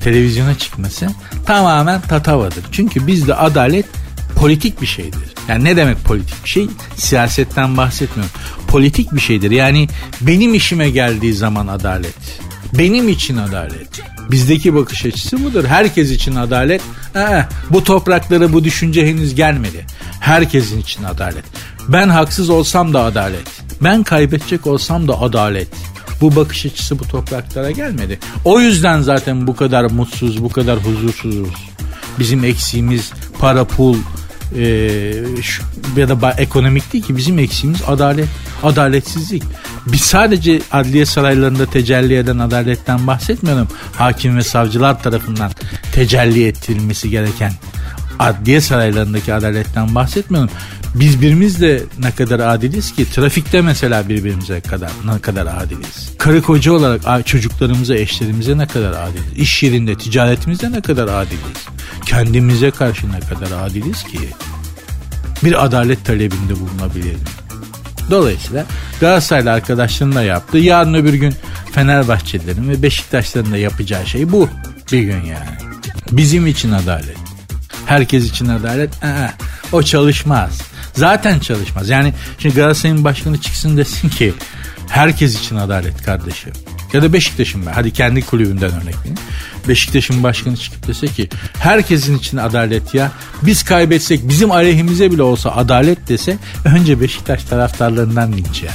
televizyona 0.05 0.59
çıkması 0.59 1.09
tamamen 1.47 2.01
tatavadır. 2.01 2.65
Çünkü 2.73 3.07
bizde 3.07 3.35
adalet 3.35 3.87
politik 4.37 4.81
bir 4.81 4.87
şeydir. 4.87 5.35
Yani 5.49 5.65
ne 5.65 5.77
demek 5.77 6.05
politik 6.05 6.45
bir 6.45 6.49
şey? 6.49 6.69
Siyasetten 6.97 7.77
bahsetmiyorum. 7.77 8.35
Politik 8.69 9.13
bir 9.15 9.21
şeydir. 9.21 9.51
Yani 9.51 9.89
benim 10.21 10.55
işime 10.55 10.91
geldiği 10.91 11.35
zaman 11.35 11.67
adalet. 11.67 12.41
Benim 12.79 13.09
için 13.09 13.37
adalet. 13.37 14.03
Bizdeki 14.31 14.75
bakış 14.75 15.07
açısı 15.07 15.45
budur. 15.45 15.65
Herkes 15.65 16.11
için 16.11 16.35
adalet. 16.35 16.83
Ee, 17.17 17.45
bu 17.71 17.85
topraklara 17.85 18.53
bu 18.53 18.65
düşünce 18.65 19.07
henüz 19.07 19.35
gelmedi. 19.35 19.87
Herkesin 20.21 20.81
için 20.81 21.05
adalet. 21.05 21.45
Ben 21.89 22.09
haksız 22.09 22.51
olsam 22.51 22.95
da 22.95 23.03
adalet. 23.03 23.51
Ben 23.83 24.03
kaybedecek 24.03 24.67
olsam 24.67 25.09
da 25.09 25.21
adalet. 25.21 25.69
Bu 26.21 26.37
bakış 26.37 26.67
açısı 26.67 26.99
bu 26.99 27.09
topraklara 27.09 27.71
gelmedi. 27.71 28.19
O 28.45 28.61
yüzden 28.61 29.01
zaten 29.01 29.47
bu 29.47 29.57
kadar 29.57 29.85
mutsuz, 29.85 30.43
bu 30.43 30.49
kadar 30.49 30.79
huzursuzuz. 30.79 31.55
Bizim 32.19 32.45
eksiğimiz 32.45 33.13
para, 33.39 33.65
pul, 33.65 33.97
e, 34.59 35.43
şu, 35.43 35.63
ya 35.97 36.09
da 36.09 36.31
ekonomik 36.33 36.93
değil 36.93 37.05
ki 37.05 37.17
bizim 37.17 37.39
eksiğimiz 37.39 37.83
adalet, 37.87 38.29
adaletsizlik. 38.63 39.43
Biz 39.87 40.01
sadece 40.01 40.61
adliye 40.73 41.07
saraylarında 41.07 41.67
tecelli 41.67 42.17
eden 42.17 42.39
adaletten 42.39 43.07
bahsetmiyorum. 43.07 43.69
Hakim 43.97 44.37
ve 44.37 44.43
savcılar 44.43 45.03
tarafından 45.03 45.51
tecelli 45.93 46.47
ettirilmesi 46.47 47.11
gereken 47.11 47.53
adliye 48.19 48.61
saraylarındaki 48.61 49.35
adaletten 49.35 49.95
bahsetmiyorum. 49.95 50.51
Biz 50.95 51.23
birimizle 51.23 51.83
ne 51.99 52.11
kadar 52.11 52.41
adiliz 52.41 52.95
ki 52.95 53.11
trafikte 53.11 53.61
mesela 53.61 54.09
birbirimize 54.09 54.61
kadar 54.61 54.91
ne 55.05 55.19
kadar 55.19 55.47
adiliz. 55.47 56.13
Karı 56.19 56.43
koca 56.43 56.73
olarak 56.73 57.27
çocuklarımıza, 57.27 57.95
eşlerimize 57.95 58.59
ne 58.59 58.67
kadar 58.67 58.91
adiliz. 58.91 59.33
İş 59.37 59.63
yerinde, 59.63 59.95
ticaretimizde 59.95 60.73
ne 60.73 60.81
kadar 60.81 61.09
adiliz. 61.09 61.67
Kendimize 62.07 62.71
karşı 62.71 63.13
ne 63.13 63.21
kadar 63.21 63.67
adiliz 63.67 64.03
ki 64.05 64.19
bir 65.45 65.65
adalet 65.65 66.05
talebinde 66.05 66.61
bulunabilelim. 66.61 67.21
Dolayısıyla 68.11 68.67
Galatasaraylı 69.01 69.53
arkadaşlarının 69.53 70.17
da 70.17 70.23
yaptığı 70.23 70.59
yarın 70.59 70.95
öbür 70.95 71.15
gün 71.15 71.35
Fenerbahçelilerin 71.73 72.69
ve 72.69 72.83
Beşiktaşların 72.83 73.53
da 73.53 73.57
yapacağı 73.57 74.07
şey 74.07 74.33
bu 74.33 74.49
bir 74.93 75.03
gün 75.03 75.21
yani. 75.21 75.51
Bizim 76.13 76.47
için 76.47 76.73
adalet. 76.73 77.17
Herkes 77.87 78.25
için 78.31 78.49
adalet. 78.49 79.05
Ee, 79.05 79.31
o 79.73 79.83
çalışmaz. 79.83 80.74
Zaten 80.95 81.39
çalışmaz. 81.39 81.89
Yani 81.89 82.13
şimdi 82.39 82.55
Galatasaray'ın 82.55 83.05
başkanı 83.05 83.41
çıksın 83.41 83.77
desin 83.77 84.09
ki 84.09 84.35
herkes 84.89 85.41
için 85.41 85.57
adalet 85.57 86.03
kardeşim. 86.03 86.53
Ya 86.93 87.03
da 87.03 87.13
Beşiktaş'ın 87.13 87.67
ben. 87.67 87.73
Hadi 87.73 87.93
kendi 87.93 88.27
kulübümden 88.27 88.71
örnek 88.71 88.99
vereyim. 88.99 89.19
Beşiktaş'ın 89.69 90.23
başkanı 90.23 90.57
çıkıp 90.57 90.87
dese 90.87 91.07
ki 91.07 91.29
herkesin 91.59 92.19
için 92.19 92.37
adalet 92.37 92.95
ya. 92.95 93.13
Biz 93.43 93.63
kaybetsek 93.63 94.29
bizim 94.29 94.51
aleyhimize 94.51 95.11
bile 95.13 95.23
olsa 95.23 95.51
adalet 95.51 96.09
dese 96.09 96.37
önce 96.65 97.01
Beşiktaş 97.01 97.45
taraftarlarından 97.45 98.33
linç 98.33 98.63
yer. 98.63 98.75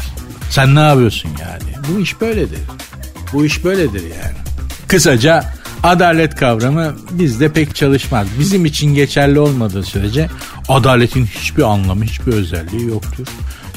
Sen 0.49 0.75
ne 0.75 0.79
yapıyorsun 0.79 1.29
yani? 1.29 1.87
Bu 1.87 1.99
iş 1.99 2.21
böyledir. 2.21 2.59
Bu 3.33 3.45
iş 3.45 3.63
böyledir 3.63 4.01
yani. 4.01 4.37
Kısaca 4.87 5.53
adalet 5.83 6.35
kavramı 6.35 6.95
bizde 7.11 7.51
pek 7.51 7.75
çalışmaz. 7.75 8.27
Bizim 8.39 8.65
için 8.65 8.95
geçerli 8.95 9.39
olmadığı 9.39 9.83
sürece 9.83 10.29
adaletin 10.69 11.25
hiçbir 11.25 11.63
anlamı, 11.63 12.03
hiçbir 12.03 12.33
özelliği 12.33 12.87
yoktur. 12.87 13.27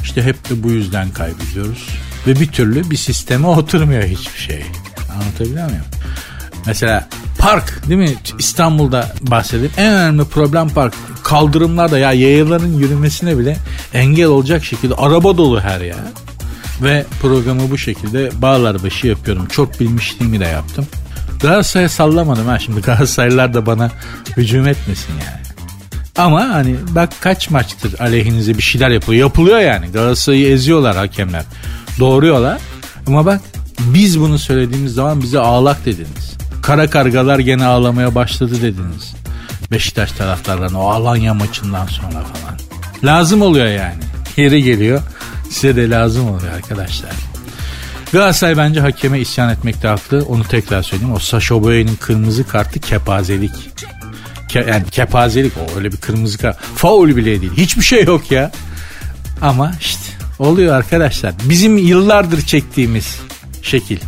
İşte 0.02 0.22
hep 0.22 0.50
de 0.50 0.62
bu 0.62 0.70
yüzden 0.70 1.10
kaybediyoruz. 1.10 1.88
Ve 2.26 2.40
bir 2.40 2.46
türlü 2.46 2.90
bir 2.90 2.96
sisteme 2.96 3.46
oturmuyor 3.46 4.02
hiçbir 4.02 4.40
şey. 4.40 4.62
Anlatabiliyor 5.14 5.64
muyum? 5.64 5.84
Mesela 6.66 7.08
park 7.38 7.88
değil 7.88 8.00
mi? 8.00 8.14
İstanbul'da 8.38 9.14
bahsedeyim. 9.20 9.72
En 9.76 9.92
önemli 9.92 10.24
problem 10.24 10.68
park. 10.68 10.94
Kaldırımlarda 11.22 11.98
ya 11.98 12.12
yayaların 12.12 12.72
yürümesine 12.72 13.38
bile 13.38 13.56
engel 13.94 14.26
olacak 14.26 14.64
şekilde 14.64 14.94
araba 14.94 15.36
dolu 15.36 15.60
her 15.60 15.80
yer. 15.80 15.96
Ve 16.82 17.06
programı 17.22 17.70
bu 17.70 17.78
şekilde 17.78 18.30
bağlar 18.42 18.82
başı 18.82 19.06
yapıyorum. 19.06 19.46
Çok 19.46 19.80
bilmişliğimi 19.80 20.40
de 20.40 20.44
yaptım. 20.44 20.86
Galatasaray'a 21.42 21.88
sallamadım 21.88 22.46
ha 22.46 22.58
şimdi 22.58 22.80
Galatasaraylılar 22.80 23.54
da 23.54 23.66
bana 23.66 23.90
hücum 24.36 24.68
etmesin 24.68 25.12
yani. 25.12 25.42
Ama 26.16 26.48
hani 26.48 26.76
bak 26.88 27.10
kaç 27.20 27.50
maçtır 27.50 28.00
aleyhinize 28.00 28.58
bir 28.58 28.62
şeyler 28.62 28.90
yapılıyor. 28.90 29.26
Yapılıyor 29.26 29.58
yani. 29.58 29.86
Galatasaray'ı 29.86 30.52
eziyorlar 30.52 30.96
hakemler. 30.96 31.44
Doğruyorlar. 31.98 32.58
Ama 33.06 33.26
bak 33.26 33.40
biz 33.80 34.20
bunu 34.20 34.38
söylediğimiz 34.38 34.94
zaman 34.94 35.22
bize 35.22 35.38
ağlak 35.38 35.84
dediniz. 35.84 36.36
Kara 36.62 36.90
kargalar 36.90 37.38
gene 37.38 37.64
ağlamaya 37.64 38.14
başladı 38.14 38.54
dediniz. 38.62 39.14
Beşiktaş 39.70 40.12
taraftarlarına 40.12 40.80
o 40.80 40.88
Alanya 40.88 41.34
maçından 41.34 41.86
sonra 41.86 42.10
falan. 42.10 42.58
Lazım 43.04 43.42
oluyor 43.42 43.66
yani. 43.66 44.02
Yeri 44.36 44.62
geliyor. 44.62 45.02
Size 45.50 45.76
de 45.76 45.90
lazım 45.90 46.30
oluyor 46.30 46.52
arkadaşlar. 46.52 47.31
Galatasaray 48.12 48.56
bence 48.56 48.80
hakeme 48.80 49.20
isyan 49.20 49.50
etmekte 49.50 49.88
haklı. 49.88 50.24
Onu 50.28 50.44
tekrar 50.44 50.82
söyleyeyim. 50.82 51.14
O 51.14 51.18
Sasha 51.18 51.62
Boye'nin 51.62 51.96
kırmızı 51.96 52.48
kartı 52.48 52.80
kepazelik. 52.80 53.52
Ke 54.48 54.64
yani 54.68 54.84
kepazelik 54.90 55.52
o 55.56 55.76
öyle 55.76 55.92
bir 55.92 55.96
kırmızı 55.96 56.38
kart. 56.38 56.58
Faul 56.60 57.08
bile 57.08 57.40
değil. 57.40 57.52
Hiçbir 57.56 57.82
şey 57.82 58.04
yok 58.04 58.30
ya. 58.30 58.52
Ama 59.40 59.72
işte 59.80 60.04
oluyor 60.38 60.76
arkadaşlar. 60.76 61.34
Bizim 61.44 61.78
yıllardır 61.78 62.42
çektiğimiz 62.42 63.20
şekil. 63.62 63.98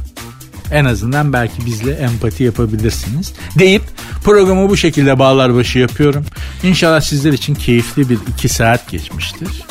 En 0.72 0.84
azından 0.84 1.32
belki 1.32 1.66
bizle 1.66 1.92
empati 1.92 2.44
yapabilirsiniz. 2.44 3.32
Deyip 3.59 3.82
programı 4.24 4.70
bu 4.70 4.76
şekilde 4.76 5.18
bağlar 5.18 5.55
başı 5.55 5.78
yapıyorum. 5.78 6.24
İnşallah 6.62 7.00
sizler 7.00 7.32
için 7.32 7.55
keyifli 7.55 8.09
bir 8.11 8.18
iki 8.32 8.48
saat 8.48 8.90
geçmiştir. 8.90 9.62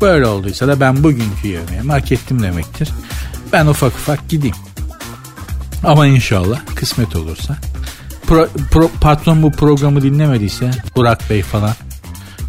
Böyle 0.00 0.26
olduysa 0.26 0.68
da 0.68 0.80
ben 0.80 1.04
bugünkü 1.04 1.48
yemeğimi 1.48 1.92
hak 1.92 2.12
ettim 2.12 2.42
demektir. 2.42 2.88
Ben 3.54 3.66
ufak 3.66 3.92
ufak 3.92 4.28
gideyim. 4.28 4.56
Ama 5.84 6.06
inşallah 6.06 6.60
kısmet 6.74 7.16
olursa. 7.16 7.56
Pro, 8.26 8.48
pro, 8.70 8.90
patron 9.00 9.42
bu 9.42 9.52
programı 9.52 10.02
dinlemediyse 10.02 10.70
Burak 10.96 11.30
Bey 11.30 11.42
falan 11.42 11.74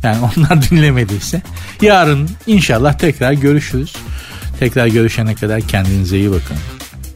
yani 0.03 0.18
onlar 0.38 0.70
dinlemediyse 0.70 1.41
Yarın 1.82 2.30
inşallah 2.47 2.93
tekrar 2.93 3.32
görüşürüz. 3.32 3.95
Tekrar 4.60 4.88
görüşene 4.88 5.36
kadar 5.36 5.62
kendinize 5.62 6.18
iyi 6.18 6.32
bakın. 6.32 6.58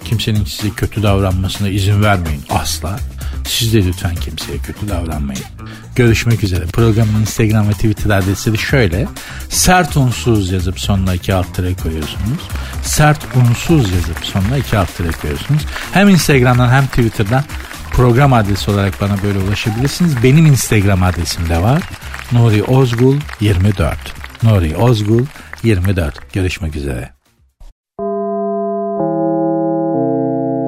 Kimsenin 0.06 0.46
size 0.46 0.70
kötü 0.70 1.04
davranmasına 1.04 1.70
izin 1.70 2.04
vermeyin 2.04 2.44
asla. 2.50 3.00
Siz 3.48 3.74
de 3.74 3.86
lütfen 3.86 4.16
kimseye 4.16 4.58
kötü 4.58 4.88
davranmayın. 4.88 5.44
Görüşmek 5.96 6.44
üzere. 6.44 6.66
Programın 6.66 7.22
Instagram 7.22 7.70
ve 7.70 7.74
Twitter 7.74 8.10
adresi 8.10 8.54
de 8.54 8.58
şöyle. 8.58 9.08
Sert 9.50 9.98
unsuz 9.98 10.52
yazıp 10.52 10.80
sonuna 10.80 11.14
iki 11.14 11.34
alt 11.34 11.56
koyuyorsunuz. 11.56 12.42
Sert 12.84 13.26
unsuz 13.36 13.92
yazıp 13.92 14.26
sonuna 14.26 14.58
iki 14.58 14.78
alt 14.78 14.98
koyuyorsunuz. 15.22 15.66
Hem 15.94 16.10
Instagram'dan 16.10 16.70
hem 16.70 16.88
Twitter'dan 16.88 17.44
program 17.92 18.34
adresi 18.34 18.72
olarak 18.72 19.02
bana 19.02 19.24
böyle 19.24 19.40
ulaşabilirsiniz. 19.40 20.24
Benim 20.24 20.46
Instagram 20.46 21.04
adresim 21.04 21.50
de 21.50 21.62
var. 21.62 21.84
Nuri 22.32 22.64
Ozgul 22.64 23.18
24. 23.40 23.98
Nuri 24.44 24.78
Ozgul 24.78 25.26
24. 25.64 26.34
Görüşmek 26.34 26.76
üzere. 26.76 27.20